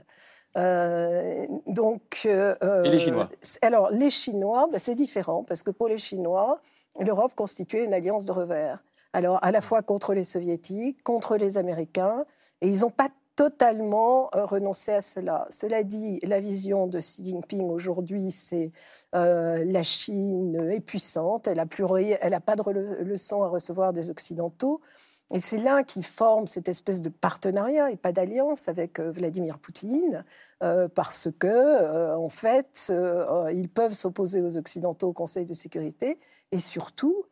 [0.58, 3.30] Euh, donc, euh, Et les Chinois?
[3.42, 6.60] c'est- Alors, les Chinois, ben, c'est différent, parce que pour les Chinois,
[7.00, 8.84] l'Europe constituait une alliance de revers.
[9.14, 12.26] Alors, à la fois contre les Soviétiques, contre les Américains,
[12.60, 15.48] et ils n'ont pas totalement euh, renoncé à cela.
[15.50, 18.72] Cela dit, la vision de Xi Jinping aujourd'hui, c'est
[19.16, 22.72] euh, la Chine est puissante, elle n'a pas de
[23.04, 24.82] leçons à recevoir des Occidentaux.
[25.34, 29.60] Et c'est là qu'ils forment cette espèce de partenariat et pas d'alliance avec euh, Vladimir
[29.60, 30.26] Poutine,
[30.62, 35.54] euh, parce que, euh, en fait, euh, ils peuvent s'opposer aux Occidentaux au Conseil de
[35.54, 36.20] sécurité,
[36.52, 37.24] et surtout,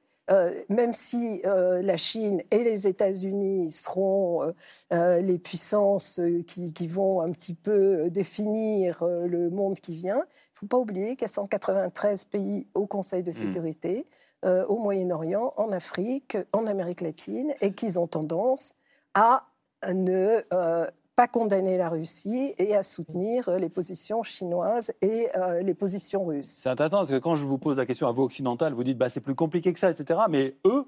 [0.69, 4.53] même si la Chine et les États-Unis seront
[4.91, 10.59] les puissances qui, qui vont un petit peu définir le monde qui vient, il ne
[10.59, 14.05] faut pas oublier qu'il y a 193 pays au Conseil de sécurité,
[14.45, 18.75] euh, au Moyen-Orient, en Afrique, en Amérique latine, et qu'ils ont tendance
[19.13, 19.45] à
[19.87, 25.73] ne euh, pas condamner la Russie et à soutenir les positions chinoises et euh, les
[25.73, 26.47] positions russes.
[26.47, 28.97] C'est intéressant parce que quand je vous pose la question à vous occidentales, vous dites
[28.97, 30.21] bah, c'est plus compliqué que ça, etc.
[30.29, 30.85] Mais eux,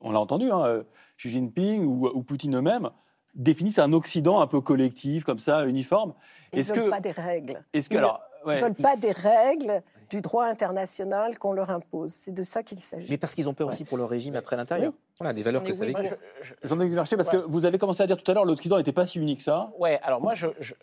[0.00, 0.82] on l'a entendu, hein,
[1.16, 2.90] Xi Jinping ou, ou Poutine eux-mêmes
[3.34, 6.14] définissent un Occident un peu collectif, comme ça, uniforme.
[6.52, 7.64] Ils ne veulent que, pas des règles.
[7.72, 12.12] est-ce que alors, ouais, ne veulent pas des règles du droit international qu'on leur impose.
[12.12, 13.10] C'est de ça qu'il s'agit.
[13.10, 14.92] Mais parce qu'ils ont peur aussi pour leur régime après l'intérieur.
[15.18, 16.16] Voilà, des valeurs que ça Oui, véhicule.
[16.18, 17.40] Moi, je- je- Jean-Denis Marché, parce Ouais.
[17.40, 19.44] que vous avez commencé à dire tout à l'heure, l'Occident n'était pas si unique que
[19.44, 19.72] ça.
[19.78, 20.74] Ouais, alors moi, je, je-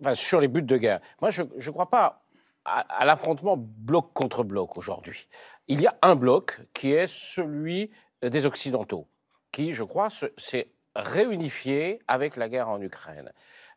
[0.00, 2.22] enfin, sur les buts de guerre, moi, je ne crois pas
[2.64, 5.28] à, à l'affrontement bloc contre bloc aujourd'hui.
[5.68, 7.90] Il y a un bloc qui est celui
[8.22, 9.06] des Occidentaux,
[9.52, 13.32] qui, je crois, se- s'est réunifié avec la guerre en Ukraine.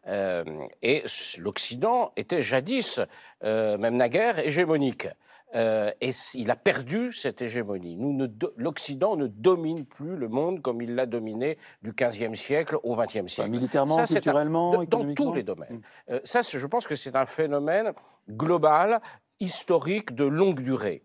[0.08, 0.44] Euh,
[0.82, 1.04] et
[1.40, 3.00] l'Occident était jadis,
[3.44, 5.08] euh, même naguère, hégémonique.
[5.56, 7.98] Euh, et il a perdu cette hégémonie.
[8.58, 13.28] L'Occident ne domine plus le monde comme il l'a dominé du XVe siècle au XXe
[13.28, 13.50] siècle.
[13.50, 15.82] militairement, Ça, un- culturellement, de- dans tous les domaines.
[16.10, 17.94] Euh, ça, je pense que c'est un phénomène
[18.30, 19.00] global,
[19.40, 21.02] historique, de longue durée.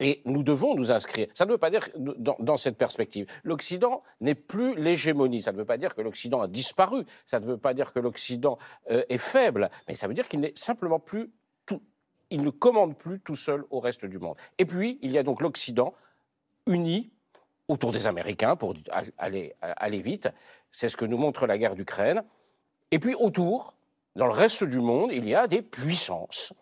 [0.00, 1.28] Et nous devons nous inscrire.
[1.34, 5.42] Ça ne veut pas dire, dans, cette perspective, l'Occident n'est plus l'hégémonie.
[5.42, 7.04] Ça ne veut pas dire que l'Occident a disparu.
[7.24, 8.58] Ça ne veut pas dire que l'Occident
[8.90, 9.70] euh, est faible.
[9.88, 11.30] Mais ça veut dire qu'il n'est simplement plus
[11.66, 11.82] tout.
[12.30, 14.36] Il ne commande plus tout seul au reste du monde.
[14.58, 15.94] Et puis, il y a donc l'Occident
[16.66, 17.10] uni
[17.68, 18.74] autour des Américains pour
[19.18, 20.28] aller, aller vite.
[20.70, 22.22] C'est ce que nous montre la guerre d'Ukraine.
[22.90, 23.74] Et puis autour,
[24.14, 26.52] dans le reste du monde, il y a des puissances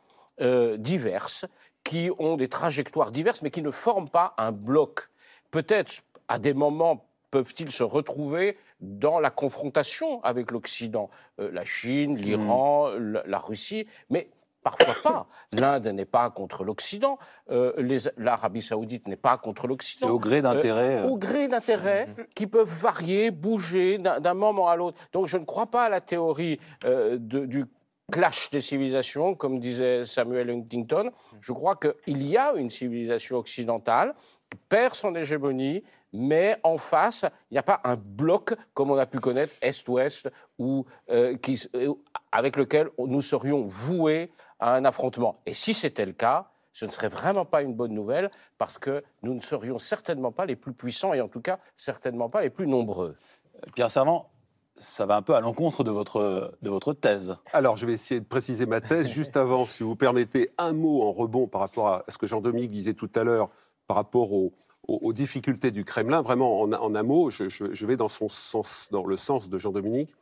[0.40, 1.46] euh, diverses
[1.84, 5.08] qui ont des trajectoires diverses, mais qui ne forment pas un bloc.
[5.50, 12.16] Peut-être à des moments peuvent-ils se retrouver dans la confrontation avec l'Occident, Euh, la Chine,
[12.16, 14.28] l'Iran, la, la Russie, mais
[14.62, 15.26] parfois pas.
[15.60, 17.18] L'Inde n'est pas contre l'Occident,
[17.50, 17.72] euh,
[18.16, 20.98] l'Arabie saoudite n'est pas contre C'est l'Occident au gré d'intérêt.
[21.02, 24.96] euh, au gré d'intérêts qui peuvent varier, bouger d'un d'un moment à l'autre.
[25.12, 27.64] Donc je ne crois pas à la théorie euh, de- du
[28.12, 31.10] clash des civilisations, comme disait Samuel Huntington.
[31.40, 34.14] Je crois qu'il y a une civilisation occidentale
[34.50, 38.96] qui perd son hégémonie, mais en face, il n'y a pas un bloc comme on
[38.96, 41.36] a pu connaître Est-Ouest, ou, euh,
[41.74, 41.94] euh,
[42.30, 45.40] avec lequel nous serions voués à un affrontement.
[45.46, 49.04] Et si c'était le cas, ce ne serait vraiment pas une bonne nouvelle parce que
[49.22, 52.50] nous ne serions certainement pas les plus puissants et en tout cas certainement pas les
[52.50, 53.16] plus nombreux.
[53.74, 54.30] Pierre Servant,
[54.76, 57.37] ça va un peu à l'encontre de votre, de votre thèse.
[57.52, 59.08] Alors, je vais essayer de préciser ma thèse.
[59.12, 62.70] Juste avant, si vous permettez, un mot en rebond par rapport à ce que Jean-Dominique
[62.70, 63.50] disait tout à l'heure,
[63.87, 64.52] par rapport aux,
[64.88, 66.22] aux- aux difficultés du Kremlin.
[66.22, 69.48] Vraiment, en, en un mot, je, je- je vais dans, son sens, dans le sens
[69.48, 70.14] de Jean-Dominique.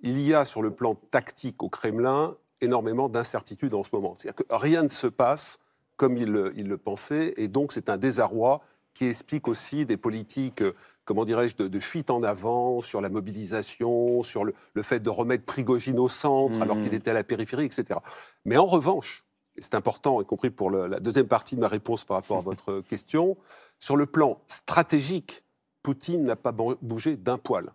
[0.00, 4.14] Il y a sur le plan tactique au Kremlin énormément d'incertitudes en ce moment.
[4.16, 5.60] C'est-à-dire que rien ne se passe
[5.96, 8.60] comme il, le- il le pensait, et donc c'est un désarroi
[8.94, 10.64] qui explique aussi des politiques,
[11.10, 15.10] comment dirais-je, de, de fuite en avant sur la mobilisation, sur le, le fait de
[15.10, 16.62] remettre Prigogine au centre Mhm.
[16.62, 17.98] alors qu'il était à la périphérie, etc.
[18.44, 19.24] Mais en revanche,
[19.56, 22.36] et c'est important, y compris pour le- la deuxième partie de ma réponse par rapport
[22.36, 23.36] à votre question,
[23.80, 25.42] sur le plan stratégique,
[25.82, 27.72] Poutine n'a pas bougé d'un poil.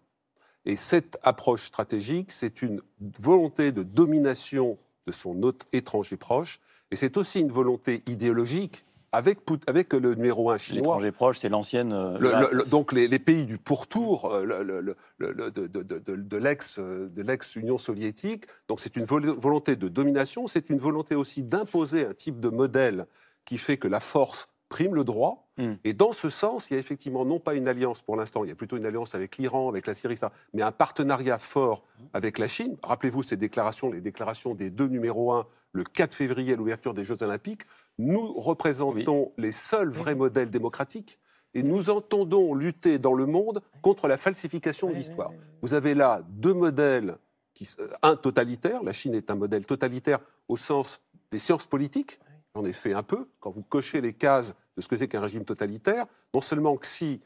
[0.63, 2.81] Et cette approche stratégique, c'est une
[3.19, 8.84] volonté de domination de son hôte étranger proche, et c'est aussi une volonté idéologique
[9.15, 10.81] avec, avec le numéro un chinois.
[10.81, 11.93] L'étranger proche, c'est l'ancienne.
[11.93, 12.51] euh, Le- l'URSS.
[12.51, 17.21] le- le- donc les, les pays du pourtour de, de- de- de- de l'ex- de
[17.21, 18.45] l'ex-Union soviétique.
[18.67, 22.49] Donc c'est une vol- volonté de domination, c'est une volonté aussi d'imposer un type de
[22.49, 23.07] modèle
[23.45, 25.47] qui fait que la force prime le droit.
[25.57, 25.73] Mm.
[25.83, 28.49] Et dans ce sens, il y a effectivement non pas une alliance pour l'instant, il
[28.49, 31.83] y a plutôt une alliance avec l'Iran, avec la Syrie, ça, mais un partenariat fort
[32.13, 32.75] avec la Chine.
[32.83, 37.03] Rappelez-vous ces déclarations, les déclarations des deux numéros 1 le 4 février à l'ouverture des
[37.03, 37.61] Jeux Olympiques.
[37.97, 41.19] Nous représentons les seuls vrais modèles démocratiques
[41.53, 45.31] et nous entendons lutter dans le monde contre la falsification de l'histoire.
[45.61, 47.17] Vous avez là deux modèles,
[47.53, 52.19] qui, s- un totalitaire, la Chine est un modèle totalitaire au sens des sciences politiques,
[52.53, 55.21] j'en ai fait un peu, quand vous cochez les cases de ce que c'est qu'un
[55.21, 57.21] régime totalitaire, non seulement Xi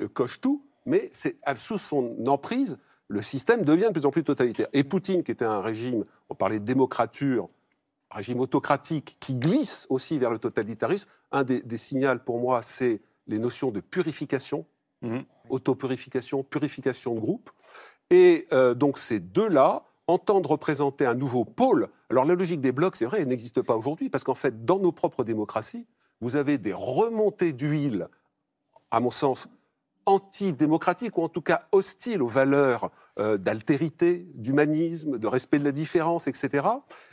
[0.00, 4.24] euh, coche tout, mais c'est sous son emprise, le système devient de plus en plus
[4.24, 4.66] totalitaire.
[4.72, 7.46] Et Poutine, qui était un régime, on parlait de démocrature,
[8.10, 13.00] régime autocratique qui glisse aussi vers le totalitarisme, un des, des signaux pour moi, c'est
[13.26, 14.66] les notions de purification,
[15.02, 15.24] Mhm.
[15.48, 17.50] autopurification, purification de groupe.
[18.10, 21.88] Et euh, donc ces deux-là entendent représenter un nouveau pôle.
[22.10, 24.78] Alors la logique des blocs, c'est vrai, elle n'existe pas aujourd'hui, parce qu'en fait, dans
[24.78, 25.86] nos propres démocraties,
[26.20, 28.08] vous avez des remontées d'huile,
[28.90, 29.48] à mon sens,
[30.04, 32.90] antidémocratiques, ou en tout cas hostiles aux valeurs
[33.20, 36.66] euh, d'altérité, d'humanisme, de respect de la différence, etc.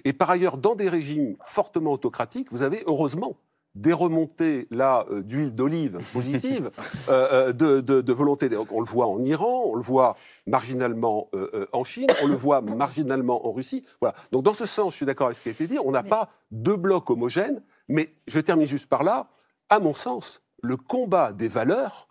[0.05, 3.35] Et par ailleurs, dans des régimes fortement autocratiques, vous avez heureusement
[3.75, 6.71] des remontées là euh, d'huile d'olive positive,
[7.09, 8.49] euh, de, de- de volonté.
[8.71, 10.15] On le voit en Iran, on le voit
[10.47, 13.85] marginalement euh, en Chine, on le voit marginalement en Russie.
[14.01, 14.15] Voilà.
[14.31, 15.77] Donc dans ce sens, je suis d'accord avec ce qui a été dit.
[15.83, 19.29] On n'a pas deux blocs homogènes, mais je termine juste par là.
[19.69, 22.07] À mon sens, le combat des valeurs,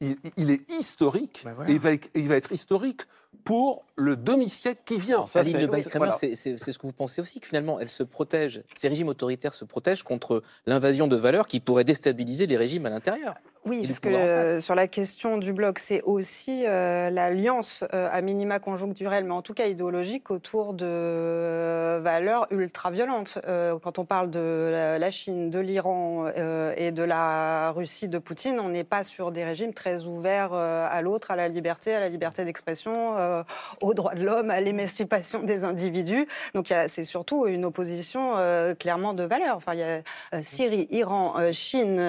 [0.00, 1.70] il, il est historique Ben voilà.
[1.70, 3.02] et il va, être- il va être historique
[3.44, 5.16] pour le demi-siècle qui vient.
[5.16, 6.12] Alors ça, Aline c'est- de oui, Baïk-Kramer, voilà.
[6.12, 9.08] c'est c'est- c'est ce que vous pensez aussi, que finalement, elles se protègent, ces régimes
[9.08, 13.34] autoritaires se protègent contre l'invasion de valeurs qui pourraient déstabiliser les régimes à l'intérieur.
[13.64, 18.20] Oui, parce que euh, sur la question du bloc, c'est aussi euh, l'alliance euh, à
[18.20, 23.38] minima conjoncturelle, mais en tout cas idéologique, autour de euh, valeurs ultra-violentes.
[23.46, 28.08] Euh, quand on parle de la, la Chine, de l'Iran euh, et de la Russie
[28.08, 31.46] de Poutine, on n'est pas sur des régimes très ouverts euh, à l'autre, à la
[31.46, 33.44] liberté, à la liberté d'expression, euh,
[33.92, 36.26] aux droits de l'homme, à l'émancipation des individus.
[36.54, 39.56] Donc c'est surtout une opposition euh, clairement de valeurs.
[39.56, 40.02] Enfin, il y a
[40.34, 42.00] euh, Syrie, Iran, euh, Chine.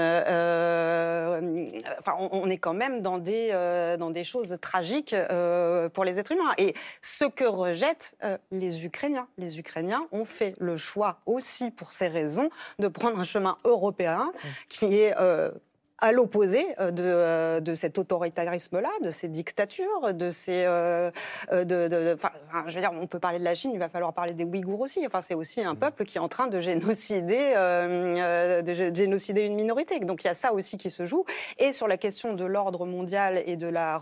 [2.00, 3.52] enfin, on, on est quand même dans des,
[4.00, 5.16] dans des choses tragiques
[5.94, 6.54] pour les êtres humains.
[6.58, 8.16] Et ce que rejettent
[8.52, 9.28] les Ukrainiens.
[9.38, 14.32] Les Ukrainiens ont fait le choix aussi, pour ces raisons, de prendre un chemin européen
[14.70, 15.14] qui est...
[16.04, 21.12] à l'opposé euh, de, euh, de cet autoritarisme-là, de ces dictatures, de ces, euh,
[21.50, 22.18] de, de-
[22.68, 24.82] je veux dire, on peut parler de la Chine, il va falloir parler des Ouïghours
[24.82, 25.02] aussi.
[25.06, 29.44] Enfin, c'est aussi un peuple qui est en train de génocider, euh, de gé- génocider
[29.46, 30.00] une minorité.
[30.02, 31.24] Donc il y a ça aussi qui se joue.
[31.58, 33.98] Et sur la question de l'ordre mondial et de la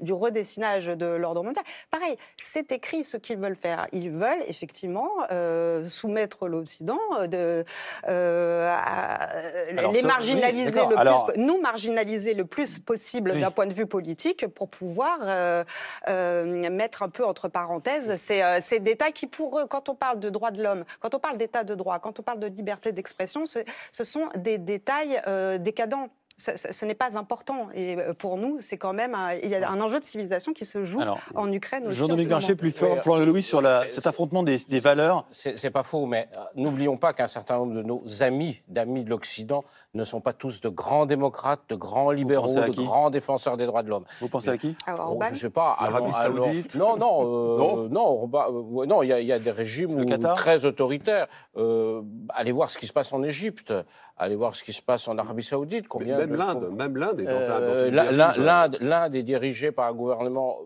[0.00, 3.86] du redessinage de l'ordre mondial, pareil, c'est écrit ce qu'ils veulent faire.
[3.92, 7.64] Ils veulent effectivement euh, soumettre l'Occident, de,
[8.06, 9.30] à-
[9.78, 10.96] Alors, les oui, marginaliser le
[11.32, 13.40] plus, nous marginaliser le plus possible Oui.
[13.40, 15.64] d'un point de vue politique pour pouvoir euh,
[16.08, 19.94] euh, mettre un peu entre parenthèses ces, euh, ces détails qui, pour eux, quand on
[19.94, 22.46] parle de droits de l'homme, quand on parle d'état de droit, quand on parle de
[22.48, 23.60] liberté d'expression, ce,
[23.92, 25.20] ce sont des détails
[25.60, 26.08] décadents.
[26.38, 27.68] Ce, ce- ce n'est pas important.
[27.74, 30.52] Et euh, pour nous, c'est quand même un, il y a un enjeu de civilisation
[30.52, 31.96] qui se joue Alors, en Ukraine aussi.
[31.96, 32.28] Jean-Dominique.
[32.28, 35.24] Marché, plus fort, Oui, Florian Louis, sur la- cet affrontement des, des valeurs.
[35.30, 39.08] C'est pas faux, mais euh, n'oublions pas qu'un certain nombre de nos amis, d'amis de
[39.08, 43.64] l'Occident, ne sont pas tous de grands démocrates, de grands libéraux, de grands défenseurs des
[43.64, 44.04] droits de l'homme.
[44.20, 45.78] Vous pensez à qui Alors, Bon, Orban je sais pas.
[45.80, 48.46] L'Arabie Saoudite Non, non, euh, Non non, Orban-
[48.82, 51.28] euh, non, il y, a- il y a des régimes où- très autoritaires.
[51.56, 53.72] Euh, allez voir ce qui se passe en Égypte.
[54.18, 55.82] Allez voir ce qui se passe en Arabie Saoudite.
[55.84, 59.10] Mais Combien même de- l'Inde, même l'Inde est dans, un, dans Euh, une l'Inde- euh,
[59.14, 60.58] est dirigée par un gouvernement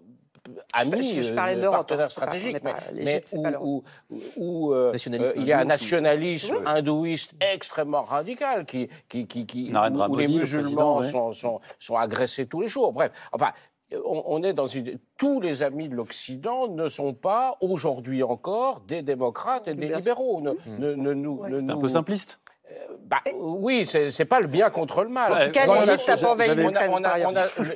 [0.72, 2.72] ami, je- je parlais euh, d'Europe, partenaire hein, c'est pas- on stratégique, n'est
[3.04, 3.82] mais, mais où,
[4.36, 6.62] où- euh, euh, il y a un nationalisme Oui.
[6.66, 11.10] hindouiste extrêmement radical qui, qui, qui, qui- où, où les le musulmans ouais.
[11.10, 12.92] sont, sont, sont agressés tous les jours.
[12.92, 13.50] Bref, enfin.
[14.04, 15.00] On, on est dans une.
[15.18, 20.40] Tous les amis de l'Occident ne sont pas aujourd'hui encore des démocrates et des libéraux.
[20.40, 22.38] Ne, ne- ne nous- C'est un nous- peu simpliste.
[23.04, 25.32] Bah, oui, c'est pas le bien contre le mal.
[25.32, 26.54] En tout cas, l'Égypte la a chose- pas envahi.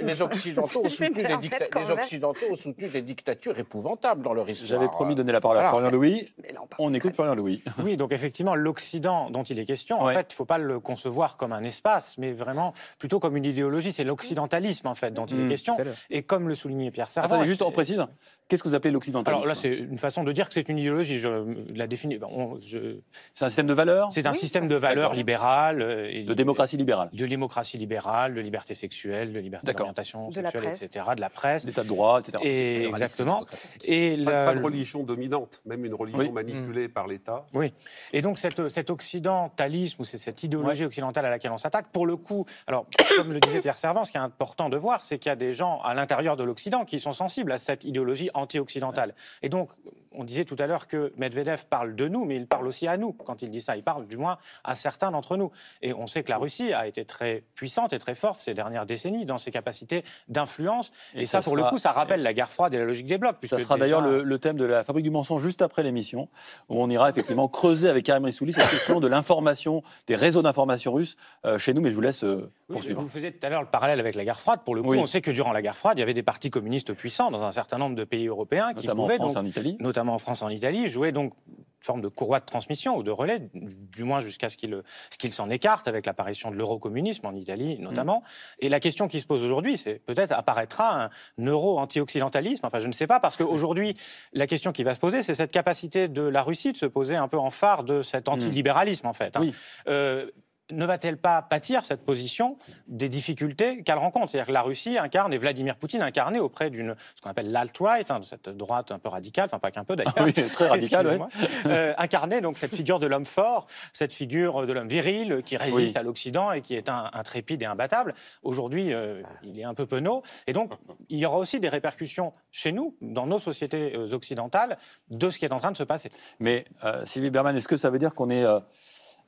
[0.03, 1.91] Les Occidentaux ont soutenu des, les.
[1.91, 4.69] Occidentaux ont soutenu des dictatures épouvantables dans leur histoire.
[4.69, 5.69] J'avais promis de donner la parole à.
[5.69, 6.33] Florian Louis.
[6.79, 7.63] On écoute Florian Louis.
[7.85, 10.15] Oui, donc effectivement, l'Occident dont il est question, en Ouais.
[10.15, 13.45] fait, il ne faut pas le concevoir comme un espace, mais vraiment plutôt comme une
[13.45, 13.93] idéologie.
[13.93, 15.77] C'est l'occidentalisme, en fait, dont il est question.
[15.79, 15.95] À l'heure.
[16.11, 17.33] Et comme le soulignait Pierre Servan...
[17.35, 18.05] Attendez, juste on précise.
[18.47, 20.77] Qu'est-ce que vous appelez l'occidentalisme Alors là, c'est une façon de dire que c'est une
[20.79, 21.19] idéologie.
[21.19, 21.29] Je
[21.75, 22.19] la définis.
[22.61, 22.99] je-
[23.35, 25.81] C'est un système de valeurs C'est un Oui, système ça, de valeurs libérales.
[25.81, 27.09] euh, et De démocratie libérale.
[27.13, 31.65] De démocratie libérale, de liberté sexuelle, de liberté d'orientation sexuelle, etc., de la presse.
[31.65, 32.39] L'état de droit, etc.
[32.45, 33.47] Et exactement.
[33.85, 36.31] Et, Pas, la- pas de religion dominante, même une religion Oui.
[36.31, 37.47] manipulée par l'État.
[37.55, 37.73] Oui.
[38.13, 42.07] Et donc cet, cet occidentalisme ou c'est cette idéologie occidentale à laquelle on s'attaque, pour
[42.07, 45.19] le coup, alors comme le disait Pierre Servant, ce qui est important de voir, c'est
[45.19, 48.31] qu'il y a des gens à l'intérieur de l'Occident qui sont sensibles à cette idéologie
[48.35, 49.15] anti-occidentale.
[49.43, 49.71] Et donc,
[50.17, 52.97] on disait tout à l'heure que Medvedev parle de nous, mais il parle aussi à
[52.97, 53.13] nous.
[53.13, 55.51] Quand il dit ça, il parle du moins à certains d'entre nous.
[55.83, 58.87] Et on sait que la Russie a été très puissante et très forte ces dernières
[58.87, 60.93] décennies dans ses capacités d'influence.
[61.15, 62.85] Et, Et ça, ça pour le sera- coup, ça rappelle la guerre froide et la
[62.85, 63.33] logique des blocs.
[63.35, 65.83] Ça puisque sera déjà- d'ailleurs le, le thème de la fabrique du mensonge juste après
[65.83, 66.29] l'émission,
[66.69, 70.93] où on ira effectivement creuser avec Karim Rissouli cette question de l'information, des réseaux d'information
[70.93, 73.01] russes euh, chez nous, mais je vous laisse euh, Oui, poursuivre.
[73.03, 74.61] vous faisiez tout à l'heure le parallèle avec la guerre froide.
[74.65, 74.99] Pour le coup, Oui.
[74.99, 77.43] on sait que durant la guerre froide, il y avait des partis communistes puissants dans
[77.43, 79.77] un certain nombre de pays européens qui notamment en pouvaient, France et donc, en Italie.
[79.81, 83.11] notamment en France en Italie, jouer donc une forme de courroie de transmission ou de
[83.11, 88.23] relais, du moins jusqu'à ce qu'il s'en écarte avec l'apparition de l'eurocommunisme en Italie notamment.
[88.59, 91.11] Et la question qui se pose aujourd'hui, c'est peut-être apparaîtra un
[91.45, 92.65] euro-anti-occidentalisme.
[92.67, 93.97] Enfin, je ne sais pas, parce qu'aujourd'hui,
[94.33, 97.17] la question qui va se poser, c'est cette capacité de la Russie de se poser
[97.17, 99.37] un peu en phare de cet antilibéralisme, en fait.
[99.37, 99.41] hein.
[99.43, 99.55] Oui.
[99.89, 100.31] Euh,
[100.71, 104.31] ne va-t-elle pas pâtir, cette position, des difficultés qu'elle rencontre?
[104.31, 108.11] C'est-à-dire que la Russie incarne, et Vladimir Poutine incarné auprès d'une, ce qu'on appelle l'alt-right,
[108.11, 110.15] hein, de cette droite un peu radicale, enfin pas qu'un peu d'ailleurs.
[110.17, 111.29] Ah oui, très radical, Excusez-moi.
[111.67, 115.77] Euh, incarner donc cette figure de l'homme fort, cette figure de l'homme viril qui résiste
[115.77, 115.93] Oui.
[115.97, 118.15] à l'Occident et qui est intrépide et imbattable.
[118.43, 120.23] Aujourd'hui, euh, il est un peu penaud.
[120.47, 120.73] Et donc,
[121.09, 124.79] il y aura aussi des répercussions chez nous, dans nos sociétés euh, occidentales,
[125.11, 126.11] de ce qui est en train de se passer.
[126.39, 128.45] Mais euh, Sylvie Berman, est-ce que ça veut dire qu'on est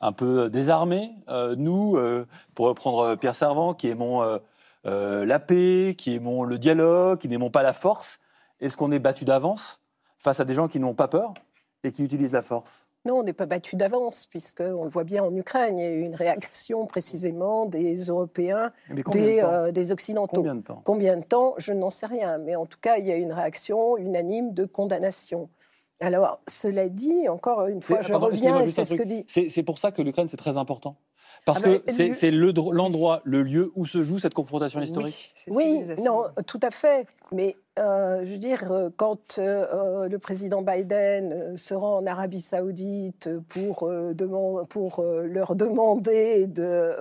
[0.00, 4.22] un peu désarmés, euh, nous, euh, pour reprendre euh, Pierre Servant, qui aimons
[4.84, 8.20] la paix, qui aimons le dialogue, qui n'aimons pas la force
[8.60, 9.80] Est-ce qu'on est battu d'avance
[10.18, 11.34] face à des gens qui n'ont pas peur
[11.82, 12.86] et qui utilisent la force?
[13.06, 15.78] Non, on n'est pas battu d'avance, puisqu'on le voit bien en Ukraine.
[15.78, 20.34] Il y a eu une réaction précisément des Européens, des, de euh, des Occidentaux.
[20.34, 20.82] Combien de temps?
[20.84, 21.54] Combien de temps?
[21.56, 22.38] Je n'en sais rien.
[22.38, 25.48] Mais en tout cas, il y a eu une réaction unanime de condamnation.
[26.00, 29.24] Alors, cela dit, encore une fois, je pardon, reviens, et c'est ce que dit.
[29.26, 30.96] C'est pour ça que l'Ukraine, c'est très important.
[31.44, 34.18] Parce Ah bah, que c'est le- c'est le dro- l'endroit, le lieu où se joue
[34.18, 35.32] cette confrontation historique.
[35.48, 37.06] Oui, non, tout à fait.
[37.32, 42.40] Mais euh, je veux dire, euh, quand euh, le président Biden se rend en Arabie
[42.40, 44.12] Saoudite pour, euh,
[45.00, 46.94] euh, leur demander de-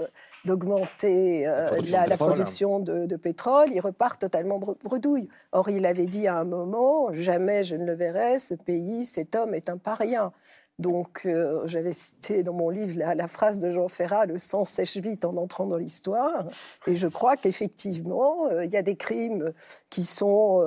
[0.45, 2.33] d'augmenter euh, production la, de la pétrole.
[2.33, 5.27] production de, de pétrole, il repart totalement bre- bredouille.
[5.51, 9.35] Or, il avait dit à un moment, jamais je ne le verrai, ce pays, cet
[9.35, 10.31] homme est un paria.
[10.77, 14.65] Donc, euh, j'avais cité dans mon livre la, la phrase de Jean Ferrat, le sang
[14.65, 16.47] sèche vite en entrant dans l'histoire.
[16.85, 19.53] Et je crois qu'effectivement, euh, il y a des crimes
[19.89, 20.59] qui sont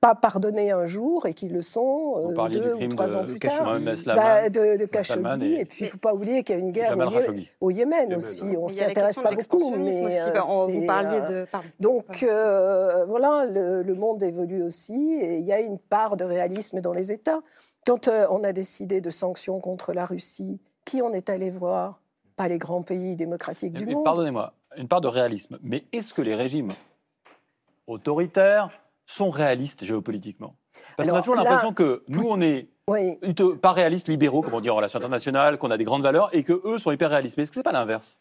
[0.00, 3.38] pas pardonnés un jour et qui le sont euh, deux ou trois de ans plus
[3.40, 3.78] tard.
[4.06, 5.46] Bah, de, de Khashoggi.
[5.54, 7.48] et- Et puis, il ne faut pas oublier qu'il y a une guerre au, Yé-
[7.60, 8.44] au Yémen Yémen, aussi.
[8.44, 8.56] ouais.
[8.56, 9.70] On s'y intéresse pas beaucoup.
[9.76, 10.16] Mais, aussi.
[10.18, 11.50] euh, on- vous parliez euh, de.
[11.50, 11.68] Pardon.
[11.80, 16.24] donc euh, voilà, le, le monde évolue aussi et il y a une part de
[16.24, 17.40] réalisme dans les États.
[17.86, 22.00] Quand euh, on a décidé de sanctions contre la Russie, qui on est allé voir?
[22.36, 24.04] Pas les grands pays démocratiques du Mais monde.
[24.04, 25.58] Pardonnez-moi, une part de réalisme.
[25.60, 26.70] Mais est-ce que les régimes
[27.88, 28.70] autoritaires
[29.08, 30.54] sont réalistes géopolitiquement
[30.96, 33.18] Parce qu'on a toujours l'impression que nous, on est Oui,
[33.60, 36.44] pas réalistes, libéraux, comme on dit en relations internationales, qu'on a des grandes valeurs, et
[36.44, 37.36] que eux sont hyper réalistes.
[37.36, 38.18] Mais est-ce que c'est pas l'inverse?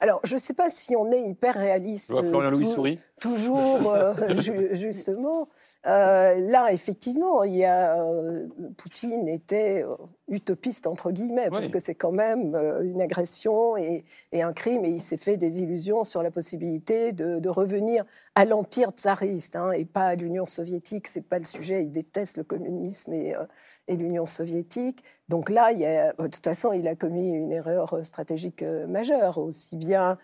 [0.00, 2.14] Alors je ne sais pas si on est hyper réaliste.
[2.28, 2.98] Florian Louis tout- sourit.
[3.20, 5.48] Toujours, euh, ju- justement.
[5.86, 9.84] Euh, là, effectivement, il y a, euh, Poutine était
[10.28, 11.70] utopiste, entre guillemets, parce Oui.
[11.70, 15.60] que c'est quand même une agression et, et un crime, et il s'est fait des
[15.62, 18.04] illusions sur la possibilité de, de revenir
[18.34, 22.36] à l'empire tsariste, hein, et pas à l'Union soviétique, c'est pas le sujet, il déteste
[22.36, 23.34] le communisme et,
[23.88, 25.02] et l'Union soviétique.
[25.28, 29.38] Donc là, il y a, de toute façon, il a commis une erreur stratégique majeure,
[29.38, 30.18] aussi bien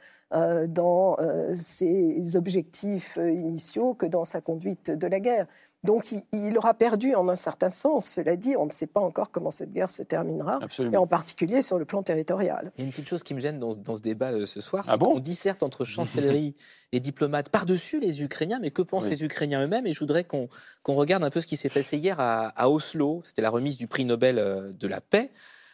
[0.68, 1.16] dans
[1.54, 2.83] ses objectifs
[3.18, 5.46] euh, initiaux que dans sa conduite de la guerre.
[5.82, 8.06] Donc il, il aura perdu en un certain sens.
[8.06, 11.02] Cela dit, on ne sait pas encore comment cette guerre se terminera, et Absolument.
[11.02, 12.72] en particulier sur le plan territorial.
[12.76, 14.62] Il y a une petite chose qui me gêne dans, dans ce débat euh, ce
[14.62, 16.54] soir, Ah c'est bon qu'on disserte entre chancellerie
[16.92, 19.10] et diplomates par-dessus les Ukrainiens, mais que pensent Oui.
[19.10, 19.86] les Ukrainiens eux-mêmes?
[19.86, 20.48] Et je voudrais qu'on
[20.82, 23.20] qu'on regarde un peu ce qui s'est passé hier à, à Oslo.
[23.22, 25.32] C'était la remise du prix Nobel euh, de la paix,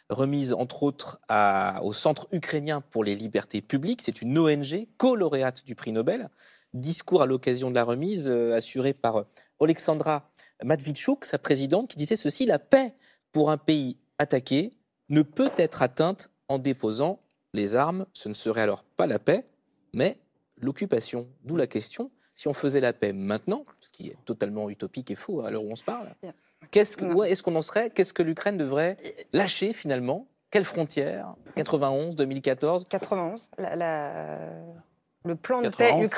[0.09, 4.03] remise entre autres à- au Centre ukrainien pour les libertés publiques.
[4.03, 6.31] C'est une ONG co-lauréate du prix Nobel.
[6.75, 9.25] Discours à l'occasion de la remise euh, assuré par
[9.61, 10.31] Alexandra
[10.63, 12.95] Matvichuk, sa présidente, qui disait ceci la paix
[13.33, 14.73] pour un pays attaqué
[15.09, 17.19] ne peut être atteinte en déposant
[17.55, 18.07] les armes.
[18.13, 19.47] Ce ne serait alors pas la paix,
[19.93, 20.19] mais
[20.61, 21.27] l'occupation.
[21.45, 25.15] D'où la question si on faisait la paix maintenant, ce qui est totalement utopique et
[25.15, 26.09] faux à l'heure où on se parle,
[26.71, 28.97] qu'est-ce que, où est-ce qu'on en serait Qu'est-ce que l'Ukraine devrait
[29.35, 30.27] lâcher finalement?
[30.51, 31.35] Quelle frontière?
[31.57, 33.47] 91, 2014 91.
[33.59, 34.39] La, la-
[35.25, 36.09] Le plan de 91,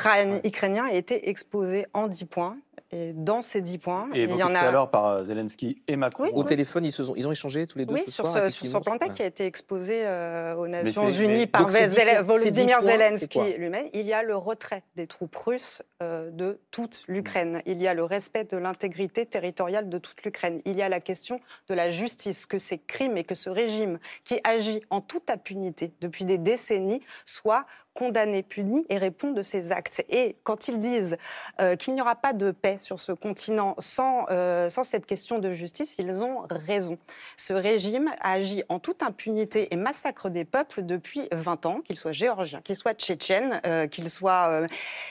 [0.40, 2.56] paix ukrainien a été exposé en 10 points.
[2.90, 4.58] Et dans ces 10 points, Et il y en tout a.
[4.60, 6.24] à l'heure par euh, Zelensky et Macron.
[6.24, 6.46] Oui, Au oui.
[6.46, 8.50] téléphone, ils, se sont- ils ont échangé tous les deux Oui, ce sur, soir, ce,
[8.50, 11.66] sur ce plan de paix qui a été exposé euh, aux Nations Unies mais- par
[11.70, 13.86] Zele- Volodymyr Zelensky lui-même.
[13.94, 17.62] Il y a le retrait des troupes russes euh, de toute l'Ukraine.
[17.66, 20.60] Il y a le respect de l'intégrité territoriale de toute l'Ukraine.
[20.66, 23.98] Il y a la question de la justice, que ces crimes et que ce régime
[24.24, 27.64] qui agit en toute impunité depuis des décennies soit
[27.94, 30.02] condamné, puni et répond de ses actes.
[30.08, 31.18] Et quand ils disent
[31.60, 35.38] euh, qu'il n'y aura pas de paix sur ce continent sans, euh, sans cette question
[35.40, 36.96] de justice, ils ont raison.
[37.36, 42.12] Ce régime agit en toute impunité et massacre des peuples depuis 20 ans, qu'ils soient
[42.12, 44.48] géorgiens, qu'ils soient tchétchènes, euh, qu'ils soient...
[44.50, 44.66] euh,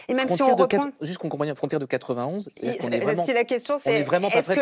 [0.07, 0.79] et même si Frontière on de reprend...
[0.79, 3.25] quatre- Juste qu'on comprenne frontière de 91, c'est-à-dire qu'on est Si- vraiment...
[3.25, 4.15] Si la question on c'est est-ce que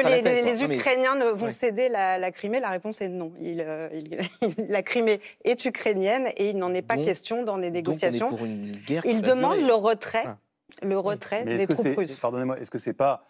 [0.03, 0.51] la les, paix, quoi.
[0.51, 2.59] les Non, mais- Ukrainiens vont céder la, la Crimée?
[2.59, 3.31] La réponse est non.
[3.39, 4.17] Il, euh, il-
[4.69, 8.29] la Crimée est ukrainienne et il n'en est pas Donc- question dans les négociations.
[8.29, 9.67] pour une guerre qui Il va demande durer.
[9.67, 10.37] le retrait, Ah.
[10.81, 12.19] Le retrait Mais est-ce des que troupes c'est, russes.
[12.19, 13.25] pardonnez-moi, est-ce que c'est pas,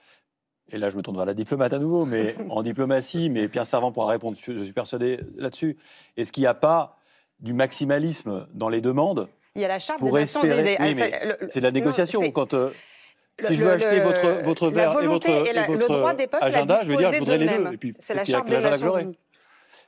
[0.72, 3.66] et là je me tourne vers la diplomate à nouveau, mais en diplomatie, mais Pierre
[3.66, 5.78] Servant pourra répondre, je suis persuadé là-dessus,
[6.18, 6.98] est-ce qu'il n'y a pas
[7.40, 10.88] du maximalisme dans les demandes Il y a la charte pour des Nations espérer- Unies.
[10.90, 12.30] oui, mais Ah, C'est de la négociation.
[12.32, 12.72] Quand, euh,
[13.40, 15.72] le- si je veux le- acheter le- votre, votre verre et votre, et la- et
[15.76, 17.52] le droit des peuples agenda, je veux dire, je voudrais les deux.
[17.56, 17.74] d'eux-mêmes.
[17.74, 19.18] Et puis, C'est la charte des Nations Unies.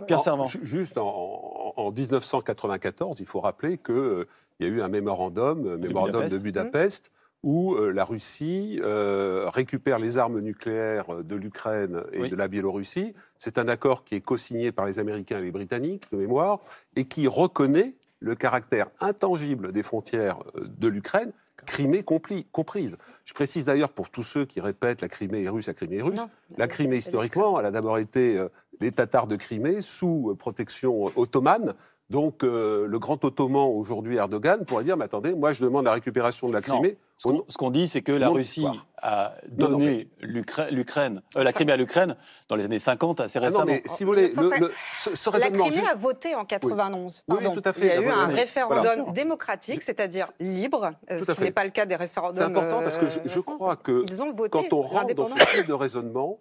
[0.07, 0.45] Pierre Servant.
[0.47, 4.25] ju- Juste en, en- en 1994, il faut rappeler qu'il
[4.61, 7.11] y a eu un mémorandum, euh, mémorandum de Budapest,
[7.43, 12.29] où euh, la Russie euh, récupère les armes nucléaires euh, de l'Ukraine et Oui.
[12.29, 13.13] de la Biélorussie.
[13.37, 16.59] C'est un accord qui est co-signé par les Américains et les Britanniques, de mémoire,
[16.95, 21.31] et qui reconnaît le caractère intangible des frontières euh, de l'Ukraine,
[21.67, 22.97] Crimée compli- comprise.
[23.23, 26.01] Je précise d'ailleurs pour tous ceux qui répètent la Crimée est russe, la Crimée est
[26.01, 26.29] russe, Non.
[26.57, 31.11] la Crimée, historiquement, elle a d'abord été euh, les Tatars de Crimée sous euh, protection
[31.15, 31.75] ottomane.
[32.11, 35.93] Donc, euh, le grand ottoman, aujourd'hui Erdogan, pourrait dire Mais attendez, moi, je demande la
[35.93, 36.65] récupération de la Non.
[36.81, 36.97] Crimée.
[37.17, 38.65] Ce qu'on dit, c'est que la Non, Russie
[39.01, 42.17] a Non, non, donné l'Ukra- l'Ukraine, euh, la Crimée à l'Ukraine
[42.49, 43.65] dans les années 50 assez Ah non, récemment.
[43.65, 45.39] mais si vous voulez, le- le- ce, ce La.
[45.49, 47.23] Crimée juste- a voté en 91.
[47.29, 47.81] Oui, oui, tout à fait.
[47.81, 49.11] Il y a eu vo- un oui, référendum voilà.
[49.13, 52.35] démocratique, c'est-à-dire libre, euh, Tout ce à qui n'est pas le cas des référendums.
[52.35, 55.35] C'est important parce que je, crois que Ils ont voté quand on rentre dans ce
[55.57, 56.39] type de raisonnement,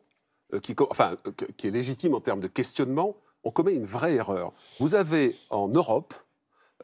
[0.54, 3.14] euh, enfin, euh, qui est légitime en termes de questionnement,
[3.44, 4.52] on commet une vraie erreur.
[4.78, 6.14] Vous avez en Europe,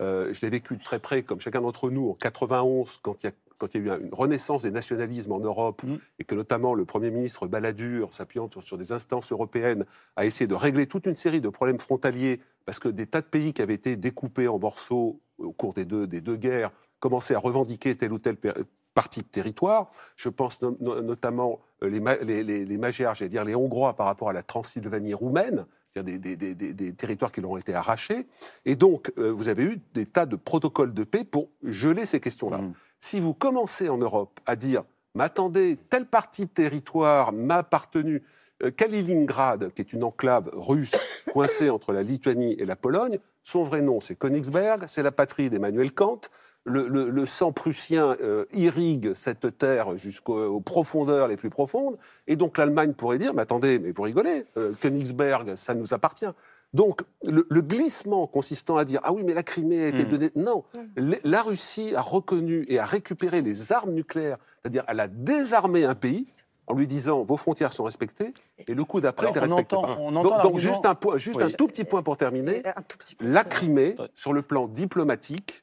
[0.00, 3.26] euh, je l'ai vécu de très près, comme chacun d'entre nous, en 91, quand il
[3.26, 5.96] y a quand il y a eu une renaissance des nationalismes en Europe, Mm.
[6.18, 10.46] et que notamment le Premier ministre Balladur, s'appuyant sur, sur des instances européennes, a essayé
[10.46, 13.62] de régler toute une série de problèmes frontaliers, parce que des tas de pays qui
[13.62, 17.96] avaient été découpés en morceaux au cours des deux, des deux guerres commençaient à revendiquer
[17.96, 18.36] telle ou telle
[18.92, 19.90] partie de territoire.
[20.16, 23.54] Je pense no- no- notamment euh, les, ma- les, les, les Magyars, j'allais dire les
[23.54, 25.64] Hongrois par rapport à la Transylvanie roumaine,
[25.96, 28.26] c'est-à-dire des, des- des- des territoires qui leur ont été arrachés.
[28.64, 32.20] Et donc, euh, vous avez eu des tas de protocoles de paix pour geler ces
[32.20, 32.58] questions-là.
[32.58, 32.74] Mm.
[33.00, 34.84] Si vous commencez en Europe à dire,
[35.14, 38.22] mais attendez, telle partie de territoire m'a appartenu,
[38.62, 43.62] euh, Kaliningrad, qui est une enclave russe coincée entre la Lituanie et la Pologne, son
[43.62, 46.20] vrai nom, c'est Königsberg, c'est la patrie d'Emmanuel Kant.
[46.68, 51.96] Le, le- le sang prussien euh, irrigue cette terre jusqu'aux profondeurs les plus profondes.
[52.26, 56.26] Et donc l'Allemagne pourrait dire, mais attendez, mais vous rigolez, euh, Königsberg, ça nous appartient.
[56.74, 60.08] Donc le, le glissement consistant à dire, ah oui, mais la Crimée a été Mm.
[60.08, 60.30] donnée...
[60.34, 60.64] Non,
[60.96, 65.84] les- la Russie a reconnu et a récupéré les armes nucléaires, c'est-à-dire elle a désarmé
[65.84, 66.26] un pays
[66.66, 68.32] en lui disant, vos frontières sont respectées,
[68.66, 69.96] et le coup d'après, Alors, il ne on respecte entend- pas.
[70.00, 71.44] on Donc- entend donc, juste, un, point, juste Oui.
[71.44, 72.64] un tout petit point pour terminer.
[72.98, 73.16] Petit.
[73.20, 75.62] La Crimée, sur le plan diplomatique,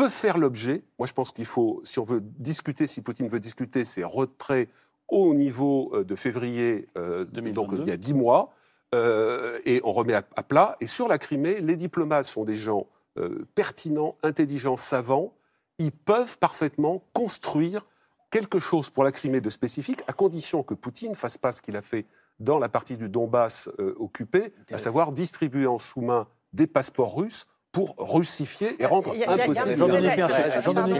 [0.00, 3.38] peut faire l'objet, moi je pense qu'il faut, si on veut discuter, si Poutine veut
[3.38, 4.70] discuter, ses retraits
[5.08, 7.52] au niveau euh, de février, euh, 2022.
[7.52, 8.54] donc il y a dix mois,
[8.94, 10.78] euh, et on remet à, à plat.
[10.80, 12.86] Et sur la Crimée, les diplomates sont des gens
[13.18, 15.34] euh, pertinents, intelligents, savants.
[15.78, 17.86] Ils peuvent parfaitement construire
[18.30, 21.76] quelque chose pour la Crimée de spécifique, à condition que Poutine fasse pas ce qu'il
[21.76, 22.06] a fait
[22.38, 27.94] dans la partie du Donbass occupée, à savoir distribuer en sous-main des passeports russes pour
[27.98, 29.76] russifier et rendre impossible.
[29.76, 30.16] Jean-Dominique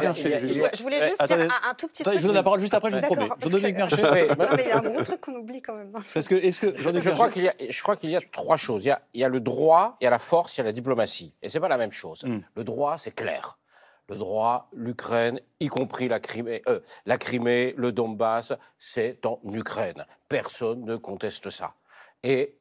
[0.01, 1.45] Merchet, Je voulais- juste attendez.
[1.47, 2.15] dire un, un tout petit truc.
[2.17, 3.29] je vous donne la parole juste après, je vous promets.
[3.41, 4.03] Jean-Dominique que- Merchet.
[4.13, 5.91] Oui, Non, mais il y a un gros truc qu'on oublie quand même.
[6.15, 8.57] Parce que, est-ce que Je crois qu'il y, a- je crois qu'il y a trois
[8.57, 8.85] choses.
[8.85, 10.63] Il y a, il y a le droit, il y a la force, il y
[10.63, 11.35] a la diplomatie.
[11.43, 12.25] Et c'est pas la même chose.
[12.25, 12.39] Mm.
[12.55, 13.59] Le droit, c'est clair.
[14.09, 20.05] Le droit, l'Ukraine, y compris la Crimée, euh, la Crimée, le Donbass, c'est en Ukraine.
[20.29, 21.75] Personne ne conteste ça.
[22.25, 22.55] Et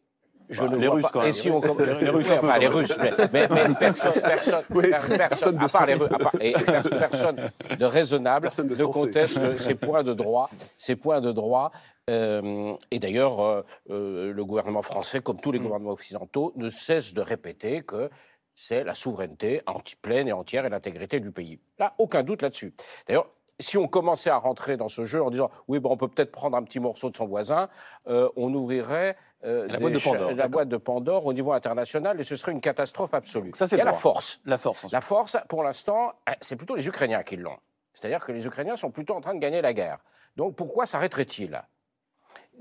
[0.50, 1.10] Je Bah, les Russes, pas.
[1.14, 1.30] quand même.
[1.30, 2.68] Et si on- Les Russes, enfin, les.
[2.68, 6.04] Russes, mais, mais- mais personne, personne, Oui, per- personne, personne de à part les sensé.
[6.06, 6.54] Russes, à part- et
[7.00, 11.72] personne, de raisonnable de ne conteste ces points de droit, ces points de droit.
[12.10, 15.42] euh, et d'ailleurs, euh, euh, le gouvernement français, comme Mm.
[15.42, 18.10] tous les gouvernements occidentaux, ne cesse de répéter que
[18.56, 19.62] c'est la souveraineté
[20.02, 21.60] pleine et entière et l'intégrité du pays.
[21.78, 22.74] Là, aucun doute là-dessus.
[23.08, 23.28] D'ailleurs,
[23.60, 26.32] si on commençait à rentrer dans ce jeu en disant oui, bon, on peut peut-être
[26.32, 27.70] prendre un petit morceau de son voisin,
[28.08, 32.24] on ouvrirait euh, La boîte de Pandore, la boîte de Pandore au niveau international et
[32.24, 33.52] ce serait une catastrophe absolue.
[33.56, 34.42] Ça, c'est la force.
[34.46, 34.92] La force.
[34.92, 37.58] La force, pour l'instant, eh, c'est plutôt les Ukrainiens qui l'ont.
[37.94, 40.00] C'est-à-dire que les Ukrainiens sont plutôt en train de gagner la guerre.
[40.36, 41.62] Donc pourquoi s'arrêterait-il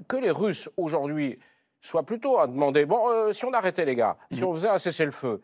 [0.09, 1.39] Que les Russes, aujourd'hui,
[1.81, 4.79] soient plutôt à demander, bon, euh, si on arrêtait les gars, si on faisait un
[4.79, 5.43] cessez-le-feu,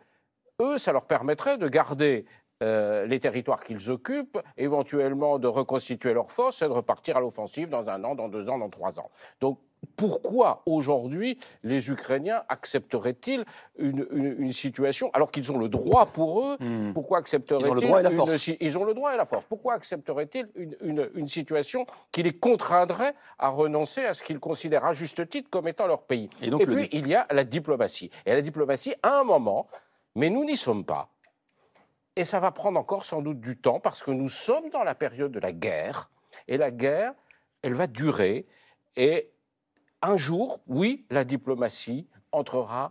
[0.60, 2.26] eux, ça leur permettrait de garder
[2.62, 7.68] euh, les territoires qu'ils occupent, éventuellement de reconstituer leurs forces et de repartir à l'offensive
[7.68, 9.10] dans un an, dans deux ans, dans trois ans.
[9.40, 13.44] Donc pourquoi aujourd'hui les Ukrainiens accepteraient-ils
[13.78, 16.92] une, une- une situation, alors qu'ils ont le droit pour eux, Hmm.
[16.92, 18.36] pourquoi accepteraient-ils Ils ont le droit et la une force.
[18.36, 19.44] si- Ils ont le droit et la force.
[19.46, 24.84] Pourquoi accepteraient-ils une, une- une situation qui les contraindrait à renoncer à ce qu'ils considèrent
[24.84, 26.28] à juste titre comme étant leur pays?
[26.42, 28.10] Et donc, le puis, il y a la diplomatie.
[28.26, 29.68] Et la diplomatie, à un moment,
[30.14, 31.08] mais nous n'y sommes pas.
[32.16, 34.94] Et ça va prendre encore sans doute du temps parce que nous sommes dans la
[34.94, 36.10] période de la guerre.
[36.46, 37.12] Et la guerre,
[37.62, 38.46] elle va durer.
[38.96, 39.30] Et
[40.04, 42.90] un jour, oui, la diplomatie entrera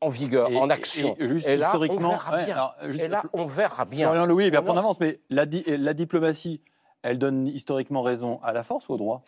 [0.00, 1.14] en vigueur, Et- en action.
[1.18, 2.54] et juste là, historiquement, on verra ouais, bien.
[2.54, 4.08] alors, juste- et là, on verra bien.
[4.08, 6.60] Florian Louis, eh bien, on avance, mais la, di- la diplomatie,
[7.02, 9.22] elle donne historiquement raison à la force ou au droit?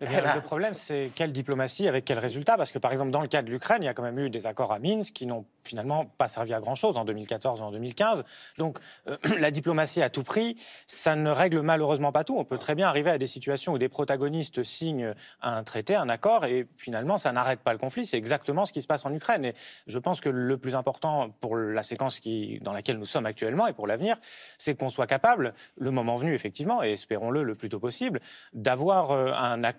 [0.00, 0.34] Eh bien, Eh ben.
[0.34, 2.56] le problème, c'est quelle diplomatie avec quel résultat?
[2.56, 4.28] Parce que, par exemple, dans le cas de l'Ukraine, il y a quand même eu
[4.28, 7.70] des accords à Minsk qui n'ont finalement pas servi à grand-chose en 2014 ou en
[7.70, 8.24] 2015.
[8.58, 8.78] Donc,
[9.08, 10.56] euh, la diplomatie à tout prix,
[10.86, 12.36] ça ne règle malheureusement pas tout.
[12.36, 16.08] On peut très bien arriver à des situations où des protagonistes signent un traité, un
[16.08, 18.04] accord, et finalement, ça n'arrête pas le conflit.
[18.04, 19.46] C'est exactement ce qui se passe en Ukraine.
[19.46, 19.54] Et
[19.86, 23.66] je pense que le plus important pour la séquence qui, dans laquelle nous sommes actuellement
[23.66, 24.18] et pour l'avenir,
[24.58, 28.20] c'est qu'on soit capable, le moment venu, effectivement, et espérons-le le plus tôt possible,
[28.52, 29.75] d'avoir euh, un accord.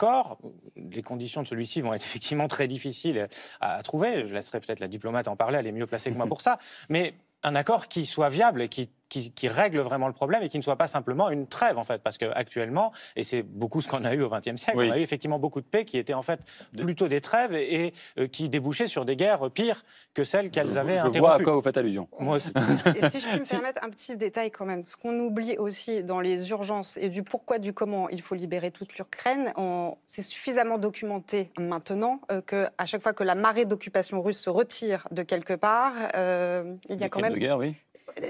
[0.75, 3.27] Les conditions de celui-ci vont être effectivement très difficiles
[3.59, 4.25] à, à trouver.
[4.25, 6.59] Je laisserai peut-être la diplomate en parler, elle est mieux placée que moi pour ça.
[6.89, 10.49] Mais un accord qui soit viable et qui, qui, qui règle vraiment le problème et
[10.49, 12.01] qui ne soit pas simplement une trêve, en fait.
[12.01, 14.89] Parce qu'actuellement, et c'est beaucoup ce qu'on a eu au XXe siècle, Oui.
[14.89, 16.39] on a eu effectivement beaucoup de paix qui étaient en fait
[16.77, 19.83] plutôt des trêves et, et, euh, qui débouchaient sur des guerres pires
[20.13, 21.43] que celles qu'elles avaient Je vois à interrompues.
[21.43, 22.07] quoi vous faites allusion.
[22.19, 22.51] Moi aussi.
[23.01, 26.03] Et si je peux me permettre un petit détail quand même, ce qu'on oublie aussi
[26.03, 29.53] dans les urgences et du pourquoi, du comment il faut libérer toute l'Ukraine,
[30.07, 34.49] c'est suffisamment documenté maintenant euh, que à chaque fois que la marée d'occupation russe se
[34.49, 37.75] retire de quelque part, euh, il y a quand même de guerre, oui.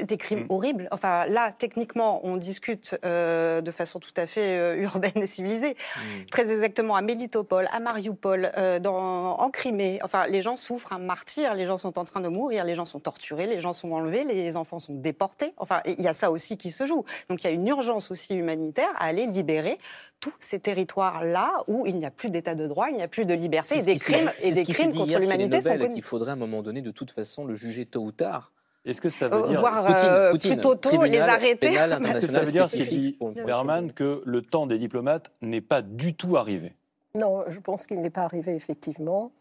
[0.03, 0.45] Des crimes Mm.
[0.49, 0.87] horribles.
[0.91, 5.75] Enfin, là, techniquement, on discute euh, de façon tout à fait euh, urbaine et civilisée.
[5.75, 6.25] Mm.
[6.31, 9.99] Très exactement à Mélitopol, à Mariupol, euh, dans, en Crimée.
[10.03, 12.85] Enfin, les gens souffrent un martyr, les gens sont en train de mourir, les gens
[12.85, 15.53] sont torturés, les gens sont enlevés, les enfants sont déportés.
[15.57, 17.05] Enfin, il y a ça aussi qui se joue.
[17.29, 19.77] Donc, il y a une urgence aussi humanitaire à aller libérer
[20.19, 23.25] tous ces territoires-là où il n'y a plus d'état de droit, il n'y a plus
[23.25, 25.93] de liberté, et des crimes, et des crimes contre l'humanité sont connus.
[25.93, 28.51] qu'il faudrait à un moment donné, de toute façon, le juger tôt ou tard.
[28.87, 31.73] Est-ce que ça veut Euh, dire, voire Poutine, euh, Poutine, plutôt tôt, tribunal les arrêter.
[31.73, 36.37] est-ce que ça veut dire, Berman, que le temps des diplomates n'est pas du tout
[36.37, 36.73] arrivé
[37.15, 39.31] Non, je pense qu'il n'est pas arrivé, effectivement.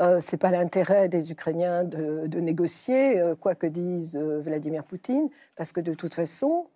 [0.00, 4.40] Euh, Ce n'est pas l'intérêt des Ukrainiens de, de négocier, euh, quoi que dise euh,
[4.40, 6.66] Vladimir Poutine, parce que de toute façon,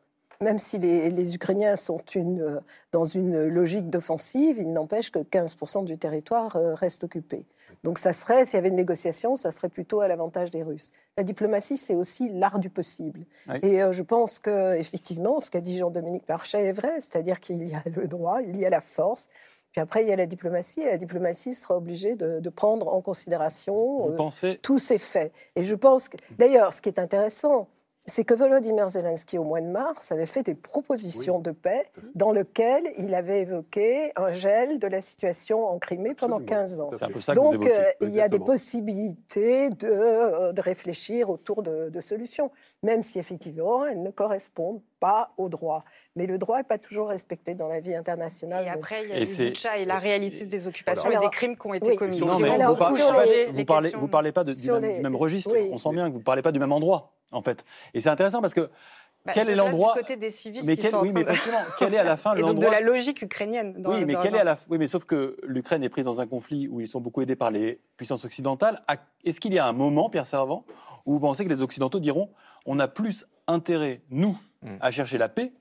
[0.41, 2.61] même si les, les Ukrainiens sont une, euh,
[2.93, 7.45] dans une logique d'offensive, il n'empêche que 15% du territoire euh, reste occupé.
[7.84, 10.93] Donc ça serait, s'il y avait une négociation, ça serait plutôt à l'avantage des Russes.
[11.16, 13.24] La diplomatie, c'est aussi l'art du possible.
[13.49, 13.59] Oui.
[13.62, 17.62] Et euh, je pense que, effectivement, ce qu'a dit Jean-Dominique Parchet est vrai, c'est-à-dire qu'il
[17.64, 19.28] y a le droit, il y a la force,
[19.72, 22.89] puis après, il y a la diplomatie, et la diplomatie sera obligée de, de prendre
[22.89, 25.32] en considération euh, pensez tous ces faits.
[25.57, 27.68] Et je pense que, d'ailleurs, ce qui est intéressant,
[28.09, 32.32] c'est que Volodymyr Zelensky, au mois de mars, avait fait des propositions de paix dans
[32.32, 36.61] lesquelles il avait évoqué un gel de la situation en Crimée pendant Absolument.
[36.61, 36.90] 15 ans.
[36.98, 37.72] C'est un peu ça que vous Donc, évoquez.
[37.78, 42.50] euh, il y a des possibilités de, euh, de réfléchir autour de, de solutions,
[42.82, 45.84] même si effectivement elles ne correspondent pas au droit.
[46.16, 48.64] Mais le droit n'est pas toujours respecté dans la vie internationale.
[48.64, 51.18] Et donc- après, il y a Et et la réalité des occupations Voilà.
[51.18, 51.96] et des crimes qui ont été Oui.
[51.96, 52.18] commis.
[52.18, 52.76] Non, Sur mais vous, alors,
[54.11, 55.52] parlez, pas de- du même, les- même registre.
[55.54, 55.70] oui.
[55.72, 57.64] On sent bien que vous ne parlez pas du même endroit, en fait.
[57.95, 58.70] Et c'est intéressant parce que
[59.26, 61.24] Bah, quel est l'endroit du côté des civils Mais qui quel, sont oui, mais
[61.79, 63.74] quel est à la fin Et donc de l'endroit la logique ukrainienne.
[63.83, 66.05] Dans, Oui, mais dans- quelle est à la Oui, mais sauf que l'Ukraine est prise
[66.07, 68.83] dans un conflit où ils sont beaucoup aidés par les puissances occidentales.
[68.89, 70.64] À- Est-ce qu'il y a un moment, Pierre Servant,
[71.07, 72.31] où vous pensez que les Occidentaux diront
[72.66, 74.76] on a plus intérêt, nous, Mm.
[74.81, 75.53] à chercher la paix,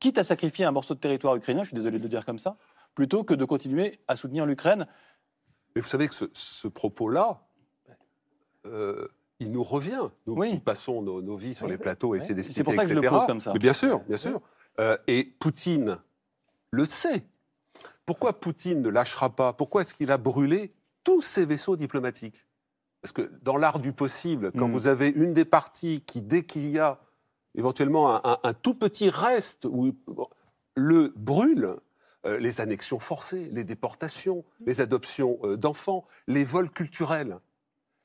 [0.00, 2.38] quitte à sacrifier un morceau de territoire ukrainien, je suis désolé de le dire comme
[2.38, 2.56] ça,
[2.94, 4.86] plutôt que de continuer à soutenir l'Ukraine?
[5.76, 7.42] Mais vous savez que ce, ce propos-là,
[8.66, 9.06] euh,
[9.40, 10.50] il nous revient, nous Oui.
[10.52, 12.24] qui passons nos, nos vies sur Oui, les plateaux et oui.
[12.26, 13.14] c'est des C'est pour ça que je le etc.
[13.16, 13.52] pose comme ça.
[13.52, 14.40] Mais bien sûr, bien sûr.
[14.80, 15.98] Euh, et Poutine
[16.70, 17.24] le sait.
[18.06, 19.52] Pourquoi Poutine ne lâchera pas?
[19.52, 20.72] Pourquoi est-ce qu'il a brûlé
[21.04, 22.46] tous ses vaisseaux diplomatiques?
[23.02, 24.72] Parce que dans l'art du possible, quand Mm.
[24.72, 26.98] vous avez une des parties qui, dès qu'il y a
[27.54, 29.92] éventuellement un, un- un tout petit reste, où,
[30.76, 31.76] le brûle,
[32.26, 37.38] euh, les annexions forcées, les déportations, les adoptions euh, d'enfants, les vols culturels,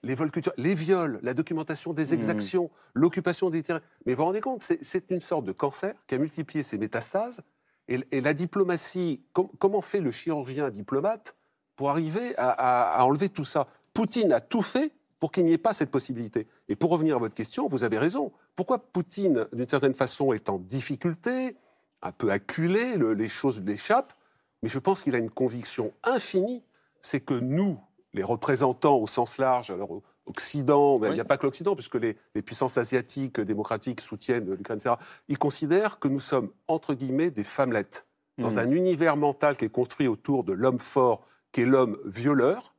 [0.04, 2.14] les vols culturels, les viols, la documentation des Mhm.
[2.14, 3.82] exactions, l'occupation des terrains.
[4.06, 7.42] Mais vous vous rendez compte, c'est- une sorte de cancer qui a multiplié ses métastases.
[7.88, 11.36] Et, et la diplomatie, com- comment fait le chirurgien diplomate
[11.76, 13.68] pour arriver à, à- à enlever tout ça?
[13.94, 16.48] Poutine a tout fait pour qu'il n'y ait pas cette possibilité.
[16.70, 18.32] Et pour revenir à votre question, vous avez raison.
[18.56, 21.56] Pourquoi Poutine, d'une certaine façon, est en difficulté,
[22.02, 24.14] un peu acculé, le- les choses lui échappent,
[24.62, 26.64] mais je pense qu'il a une conviction infinie,
[27.00, 27.78] c'est que nous,
[28.14, 31.96] les représentants au sens large, alors Occident, mais il n'y a pas que l'Occident, puisque
[31.96, 34.96] les, les puissances asiatiques, démocratiques soutiennent l'Ukraine, etc.,
[35.28, 38.08] ils considèrent que nous sommes, entre guillemets, des femmelettes,
[38.38, 38.58] dans Mhm.
[38.58, 42.74] un univers mental qui est construit autour de l'homme fort, qui est l'homme violeur,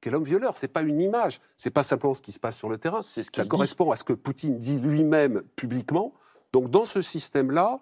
[0.00, 0.56] qui est l'homme violeur.
[0.56, 3.02] C'est pas une image, c'est pas simplement ce qui se passe sur le terrain.
[3.02, 3.48] Ce Ça dit.
[3.48, 6.12] correspond à ce que Poutine dit lui-même publiquement.
[6.52, 7.80] Donc dans ce système-là,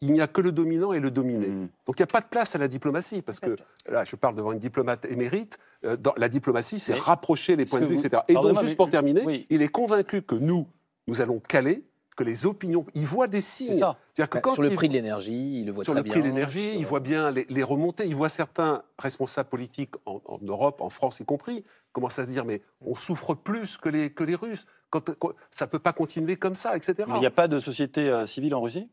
[0.00, 1.46] il n'y a que le dominant et le dominé.
[1.46, 1.68] Mm.
[1.86, 3.56] Donc il n'y a pas de place à la diplomatie, parce que
[3.88, 5.58] là, je parle devant une diplomate émérite.
[5.84, 8.22] euh, dans, la diplomatie, c'est Mais rapprocher les points de vue, vous- etc.
[8.28, 9.46] Et donc, juste mais- pour terminer, oui.
[9.50, 10.66] il est convaincu que nous,
[11.06, 11.84] nous allons caler,
[12.16, 13.72] que les opinions, il voit des signes.
[13.74, 13.98] C'est ça.
[14.12, 16.00] C'est-à-dire que Bah, quand sur le il- prix de l'énergie, il le voit sur très
[16.00, 16.12] le bien.
[16.12, 19.90] prix de l'énergie, sur- il voit bien les, les remontées, il voit certains responsables politiques
[20.06, 23.76] en, en Europe, en France y compris, commencent à se dire mais on souffre plus
[23.76, 26.94] que les, que les Russes, quand, quand- ça ne peut pas continuer comme ça, etc.
[27.08, 28.88] Mais il n'y a pas de société euh, civile en Russie?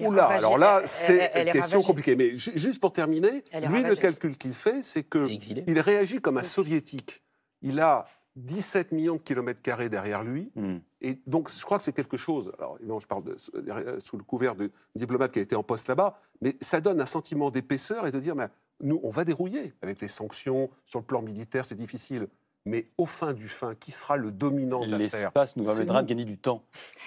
[0.00, 0.38] Oula, ravagée.
[0.38, 1.86] alors là, c'est une est question ravagée.
[1.86, 2.16] compliquée.
[2.16, 5.64] Mais ju- juste pour terminer, lui, le calcul qu'il fait, c'est que Exilé.
[5.66, 7.22] il réagit comme un soviétique.
[7.62, 8.06] Il a
[8.36, 10.50] 17 millions de kilomètres carrés derrière lui.
[10.54, 10.76] Mm.
[11.00, 12.52] Et donc, je crois que c'est quelque chose.
[12.58, 13.36] Alors, évidemment, je parle de-
[13.68, 17.00] euh, sous le couvert de diplomate qui a été en poste là-bas, mais ça donne
[17.00, 18.46] un sentiment d'épaisseur et de dire, mais
[18.82, 22.28] nous, on va dérouiller avec les sanctions sur le plan militaire, c'est difficile.
[22.66, 26.08] Mais au fin du fin, qui sera le dominant de l'affaire L'espace nous permettra de
[26.08, 26.62] gagner du temps.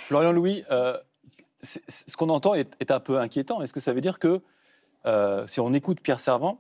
[0.07, 0.97] Florian Louis, euh,
[1.64, 3.61] ce qu'on entend est, un peu inquiétant.
[3.61, 4.41] Est-ce que ça veut dire que,
[5.05, 6.57] euh, si on écoute Pierre Servant,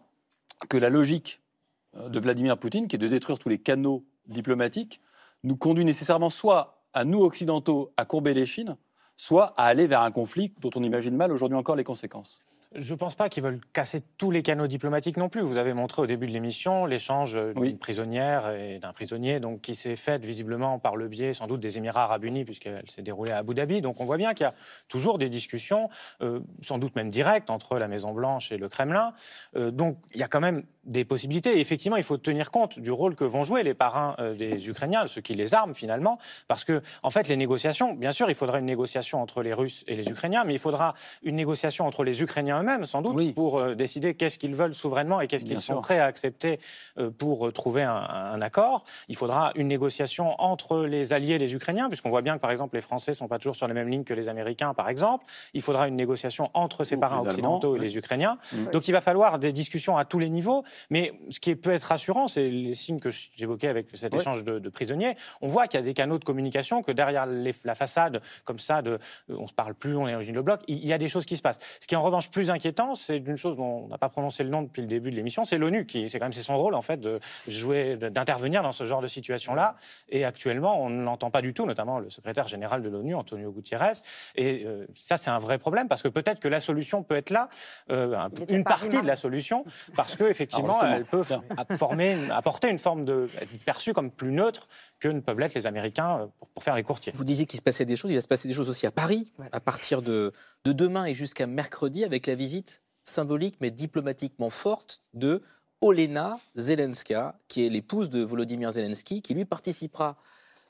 [0.69, 1.41] que la logique
[1.97, 5.01] euh, de Vladimir Poutine, qui est de détruire tous les canaux diplomatiques,
[5.43, 8.77] nous conduit nécessairement soit à nous occidentaux à courber les chines,
[9.17, 12.43] soit à aller vers un conflit dont on imagine mal aujourd'hui encore les conséquences?
[12.75, 15.41] Je ne pense pas qu'ils veulent casser tous les canaux diplomatiques non plus.
[15.41, 17.73] Vous avez montré au début de l'émission l'échange d'une Oui.
[17.75, 21.77] prisonnière et d'un prisonnier donc, qui s'est fait visiblement par le biais sans doute des
[21.77, 23.81] Émirats arabes unis puisqu'elle s'est déroulée à Abu Dhabi.
[23.81, 24.53] Donc on voit bien qu'il y a
[24.89, 25.89] toujours des discussions,
[26.21, 29.13] euh, sans doute même directes, entre la Maison-Blanche et le Kremlin.
[29.55, 31.57] Euh, donc il y a quand même des possibilités.
[31.57, 34.69] Et effectivement, il faut tenir compte du rôle que vont jouer les parrains euh, des
[34.69, 38.35] Ukrainiens, ceux qui les arment finalement, parce que en fait les négociations, bien sûr, il
[38.35, 42.03] faudra une négociation entre les Russes et les Ukrainiens, mais il faudra une négociation entre
[42.03, 43.31] les Ukrainiens eux-mêmes, sans doute, Oui.
[43.33, 46.59] pour euh, décider qu'est-ce qu'ils veulent souverainement et qu'est-ce qu'ils sont prêts à accepter
[46.97, 48.83] euh, pour euh, trouver un, un accord.
[49.07, 52.51] Il faudra une négociation entre les alliés et les Ukrainiens, puisqu'on voit bien que par
[52.51, 54.89] exemple les Français ne sont pas toujours sur la même ligne que les Américains, par
[54.89, 55.25] exemple.
[55.53, 57.85] Il faudra une négociation entre ces Ou parrains les occidentaux et oui.
[57.85, 58.37] les Ukrainiens.
[58.73, 60.63] Donc il va falloir des discussions à tous les niveaux.
[60.89, 64.19] Mais ce qui peut être rassurant, c'est les signes que j'évoquais avec cet Oui.
[64.19, 65.15] échange de, de prisonniers.
[65.41, 68.59] On voit qu'il y a des canaux de communication, que derrière les- la façade, comme
[68.59, 68.99] ça, de,
[69.29, 71.25] on se parle plus, on est dans le bloc, il il y a des choses
[71.25, 71.59] qui se passent.
[71.79, 74.43] Ce qui est en revanche plus inquiétant, c'est d'une chose dont on n'a pas prononcé
[74.43, 76.57] le nom depuis le début de l'émission, c'est l'ONU, qui c'est quand même c'est son
[76.57, 79.75] rôle en fait de jouer, d'intervenir dans ce genre de situation-là.
[80.09, 83.51] Et actuellement, on ne l'entend pas du tout, notamment le secrétaire général de l'ONU, Antonio
[83.51, 83.93] Gutiérrez.
[84.35, 87.29] Et euh, ça, c'est un vrai problème parce que peut-être que la solution peut être
[87.29, 87.47] là,
[87.91, 88.17] euh,
[88.49, 89.63] une partie de la solution,
[89.95, 90.62] parce que effectivement,
[91.09, 94.67] Peut justement, f- former, apporter une forme de, être perçue comme plus neutre
[94.99, 97.13] que ne peuvent l'être les Américains euh, pour, pour faire les courtiers.
[97.15, 98.91] Vous disiez qu'il se passait des choses, il va se passer des choses aussi à
[98.91, 100.31] Paris, à partir de,
[100.65, 105.41] de demain et jusqu'à mercredi, avec la visite symbolique mais diplomatiquement forte de
[105.81, 110.15] Olena Zelenska, qui est l'épouse de Volodymyr Zelensky, qui lui participera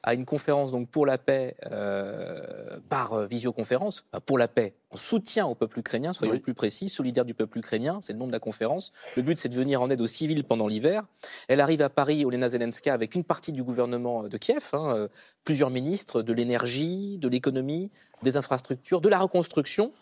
[0.03, 4.73] à une conférence donc pour la paix euh, par euh, visioconférence, enfin, pour la paix,
[4.91, 6.39] en soutien au peuple ukrainien, soyons Oui.
[6.39, 8.91] plus précis, solidaire du peuple ukrainien, c'est le nom de la conférence.
[9.15, 11.03] Le but, c'est de venir en aide aux civils pendant l'hiver.
[11.47, 15.07] Elle arrive à Paris, Olena Zelenska, avec une partie du gouvernement de Kiev, hein, euh,
[15.45, 17.89] plusieurs ministres de l'énergie, de l'économie,
[18.21, 19.93] des infrastructures, de la reconstruction.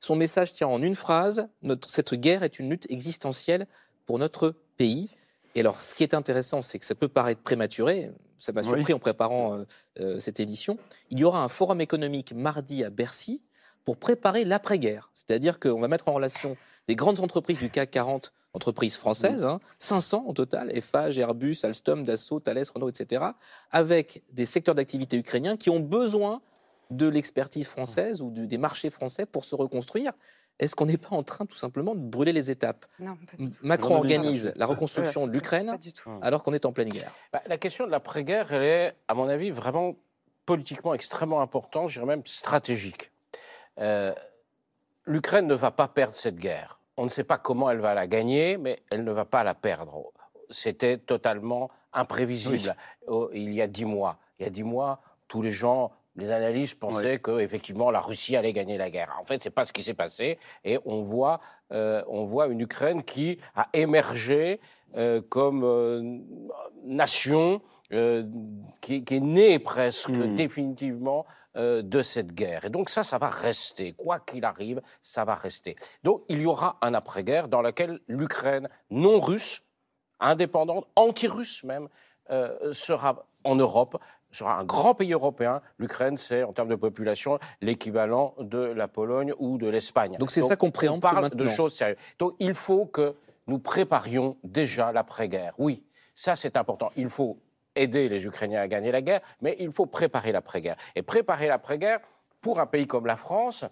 [0.00, 3.66] Son message tient en une phrase notre, Cette guerre est une lutte existentielle
[4.04, 5.16] pour notre pays.
[5.54, 8.10] Et alors, ce qui est intéressant, c'est que ça peut paraître prématuré.
[8.38, 8.68] Ça m'a Oui.
[8.68, 9.64] surpris en préparant euh,
[10.00, 10.78] euh, cette émission.
[11.10, 13.42] Il y aura un forum économique mardi à Bercy
[13.84, 15.10] pour préparer l'après-guerre.
[15.14, 16.56] C'est-à-dire qu'on va mettre en relation
[16.88, 22.04] des grandes entreprises du CAC 40, entreprises françaises, hein, 500 au total, Eiffage, Airbus, Alstom,
[22.04, 23.24] Dassault, Thales, Renault, etc.,
[23.70, 26.40] avec des secteurs d'activité ukrainiens qui ont besoin
[26.90, 30.12] de l'expertise française ou des marchés français pour se reconstruire.
[30.58, 33.50] Est-ce qu'on n'est pas en train tout simplement de brûler les étapes Non, pas du
[33.50, 33.56] tout.
[33.66, 36.10] Macron organise la reconstruction de l'Ukraine tout.
[36.22, 37.12] alors qu'on est en pleine guerre.
[37.32, 39.96] Bah, la question de l'après-guerre, elle est, à mon avis, vraiment
[40.46, 43.10] politiquement extrêmement importante, je dirais même stratégique.
[43.78, 44.14] Euh,
[45.04, 46.80] L'Ukraine ne va pas perdre cette guerre.
[46.96, 49.54] On ne sait pas comment elle va la gagner, mais elle ne va pas la
[49.54, 50.12] perdre.
[50.50, 52.74] C'était totalement imprévisible
[53.06, 54.18] Oh, il y a dix mois.
[54.38, 58.36] Il y a dix mois, tous les gens, les analystes pensaient que effectivement la Russie
[58.36, 59.16] allait gagner la guerre.
[59.20, 61.40] En fait, c'est pas ce qui s'est passé, et on voit,
[61.72, 64.60] euh, on voit une Ukraine qui a émergé
[64.96, 66.18] euh, comme euh,
[66.84, 67.60] nation
[68.80, 70.34] qui, qui est née presque Mhm.
[70.34, 72.64] définitivement de cette guerre.
[72.64, 73.92] Et donc ça, ça va rester.
[73.92, 75.76] Quoi qu'il arrive, ça va rester.
[76.02, 79.62] Donc il y aura un après-guerre dans lequel l'Ukraine non russe,
[80.18, 81.88] indépendante, anti-russe même,
[82.72, 83.98] sera en Europe,
[84.36, 85.60] sera un grand pays européen.
[85.78, 90.16] L'Ukraine, c'est en termes de population l'équivalent de la Pologne ou de l'Espagne.
[90.18, 91.56] Donc c'est ça qu'on préempte On parle de maintenant.
[91.56, 91.98] choses sérieuses.
[92.18, 93.16] Donc il faut que
[93.46, 95.54] nous préparions déjà l'après-guerre.
[95.58, 95.84] Oui,
[96.14, 96.90] ça c'est important.
[96.96, 97.38] Il faut
[97.74, 100.76] aider les Ukrainiens à gagner la guerre, mais il faut préparer l'après-guerre.
[100.94, 102.00] Et préparer l'après-guerre
[102.40, 103.64] pour un pays comme la France,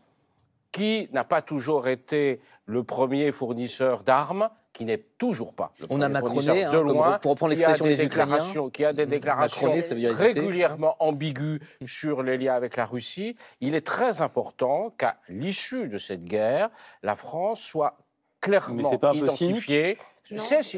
[0.75, 5.70] qui n'a pas toujours été le premier fournisseur d'armes, qui n'est toujours pas.
[5.79, 8.25] le On a macroné, hein, de comme- loin, pour reprendre qui a l'expression des Ukrainiens.
[8.27, 10.41] déclarations- Qui a des déclarations Macroné, ça veut dire hésiter.
[10.41, 13.37] régulièrement ambiguës sur les liens avec la Russie.
[13.61, 16.70] Il est très important qu'à l'issue de cette guerre,
[17.05, 17.99] la France soit
[18.41, 19.97] clairement Mais pas identifiée.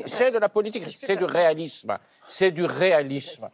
[0.07, 1.99] C'est de la politique, c'est du réalisme.
[2.28, 3.49] C'est du réalisme.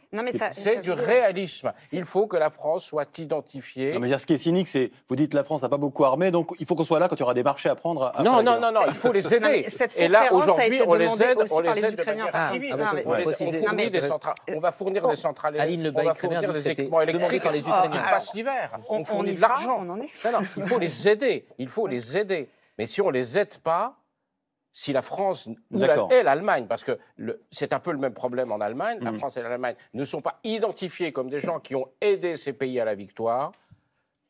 [0.52, 1.72] C'est du réalisme.
[1.92, 3.92] Il faut que la France soit identifiée.
[3.92, 6.30] Non, mais ce qui est cynique, c'est vous dites la France n'a pas beaucoup armé,
[6.30, 8.04] donc il faut qu'on soit là quand il y aura des marchés à prendre.
[8.06, 9.62] après Non, non, non, non, il faut les aider.
[9.68, 12.76] cette Et là, aujourd'hui, on les aide, on les aide de manière Ah, civile.
[12.76, 16.68] Non, mais- On centrales- va fournir des centrales Aline électriques, on va fournir que des
[16.68, 17.42] équipements électriques.
[17.44, 18.02] On Ukrainiens.
[18.08, 19.84] passe l'hiver, On- fournit de l'argent.
[20.56, 21.44] il faut les aider.
[21.58, 22.48] Il faut les aider.
[22.78, 23.96] Mais si on les aide pas,
[24.72, 28.52] si la France la- et l'Allemagne, parce que le- c'est un peu le même problème
[28.52, 29.18] en Allemagne, la Mhm.
[29.18, 32.80] France et l'Allemagne ne sont pas identifiés comme des gens qui ont aidé ces pays
[32.80, 33.52] à la victoire,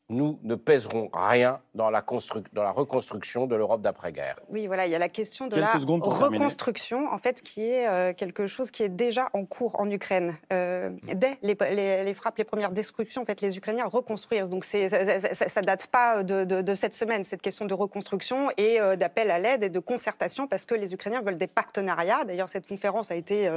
[0.09, 4.37] nous ne pèserons rien dans la, construc- dans la reconstruction de l'Europe d'après-guerre.
[4.49, 6.01] Oui, voilà, il y a la question de Quelques la terminer.
[6.37, 10.35] reconstruction, en fait, qui est euh, quelque chose qui est déjà en cours en Ukraine.
[10.51, 14.49] Euh, dès les, les- les frappes, les premières destructions, en fait, les Ukrainiens reconstruisent.
[14.49, 17.65] Donc, c'est, ça, ça- ça- ça date pas de, de- de cette semaine, cette question
[17.65, 21.37] de reconstruction et euh, d'appel à l'aide et de concertation, parce que les Ukrainiens veulent
[21.37, 22.25] des partenariats.
[22.25, 23.47] D'ailleurs, cette conférence a été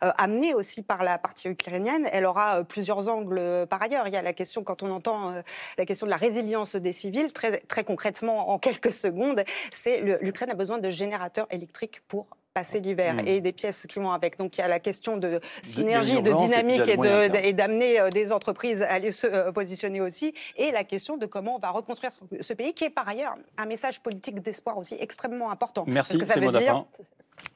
[0.00, 2.06] amenée aussi par la partie ukrainienne.
[2.12, 4.06] Elle aura euh, plusieurs angles euh, par ailleurs.
[4.06, 5.42] Il y a la question, quand on entend euh,
[5.78, 10.50] la question de la résilience des civils, très, très concrètement, en quelques secondes, c'est l'Ukraine
[10.50, 13.26] a besoin de générateurs électriques pour passer l'hiver Mm.
[13.26, 14.38] et des pièces qui vont avec.
[14.38, 18.30] Donc il y a la question de synergie, de, dynamique et de- d'amener euh, des
[18.30, 20.34] entreprises à aller se euh, positionner aussi.
[20.56, 23.34] Et la question de comment on va reconstruire ce, ce pays, qui est par ailleurs
[23.58, 25.84] un message politique d'espoir aussi extrêmement important.
[25.88, 26.84] Merci, c'est mot dire.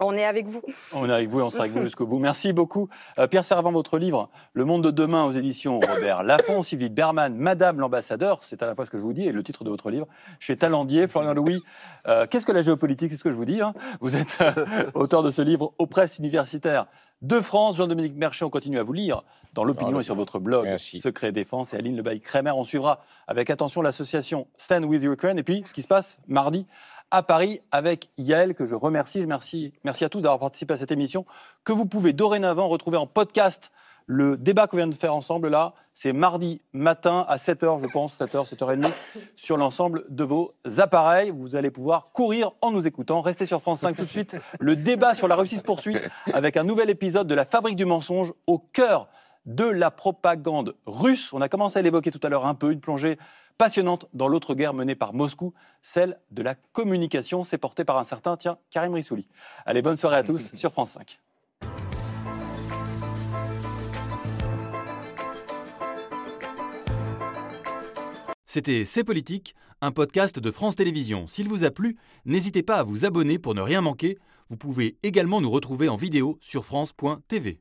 [0.01, 0.63] On est avec vous.
[0.93, 2.19] On est avec vous et on sera avec vous jusqu'au bout.
[2.19, 2.89] Merci beaucoup.
[3.19, 7.35] Euh, Pierre Servant, votre livre, Le monde de demain aux éditions Robert Laffont, Sylvie Berman,
[7.35, 9.71] Madame l'ambassadeur, c'est à la fois ce que je vous dis et le titre de
[9.71, 10.07] votre livre,
[10.41, 11.63] chez Talendier, Florian Louis.
[12.07, 13.11] euh, Qu'est-ce que la géopolitique?
[13.11, 13.61] C'est ce que je vous dis.
[13.61, 16.87] hein vous êtes euh, auteur de ce livre aux presses universitaires
[17.23, 17.77] de France.
[17.77, 19.23] Jean-Dominique Merchet, on continue à vous lire
[19.55, 21.01] dans l'opinion et sur votre blog merci.
[21.01, 21.75] Secret Défense.
[21.75, 25.39] Et Aline Lebaille-Crémer, on suivra avec attention l'association Stand With Ukraine.
[25.39, 26.67] Et puis, ce qui se passe mardi
[27.11, 29.23] à Paris avec Yael, que je remercie.
[29.23, 31.25] Je Merci, merci à tous d'avoir participé à cette émission,
[31.65, 33.73] que vous pouvez dorénavant retrouver en podcast.
[34.11, 38.19] Le débat qu'on vient de faire ensemble, là, c'est mardi matin à 7h, je pense,
[38.19, 38.91] 7h, 7h30,
[39.37, 41.31] sur l'ensemble de vos appareils.
[41.31, 43.21] Vous allez pouvoir courir en nous écoutant.
[43.21, 44.37] Restez sur France 5 tout de suite.
[44.61, 45.97] Le débat sur la Russie se poursuit
[46.33, 49.09] avec un nouvel épisode de La Fabrique du mensonge au cœur
[49.45, 51.33] de la propagande russe.
[51.33, 53.19] On a commencé à l'évoquer tout à l'heure un peu, une plongée
[53.59, 55.53] passionnante dans l'autre guerre menée par Moscou,
[55.83, 57.43] celle de la communication.
[57.45, 59.29] C'est porté par un certain, tiens, Karim Rissouli.
[59.67, 61.21] Allez, bonne soirée à tous sur France 5.
[68.47, 71.27] C'était C'est Politique, un podcast de France Télévisions.
[71.27, 74.19] S'il vous a plu, n'hésitez pas à vous abonner pour ne rien manquer.
[74.49, 77.61] Vous pouvez également nous retrouver en vidéo sur France.tv.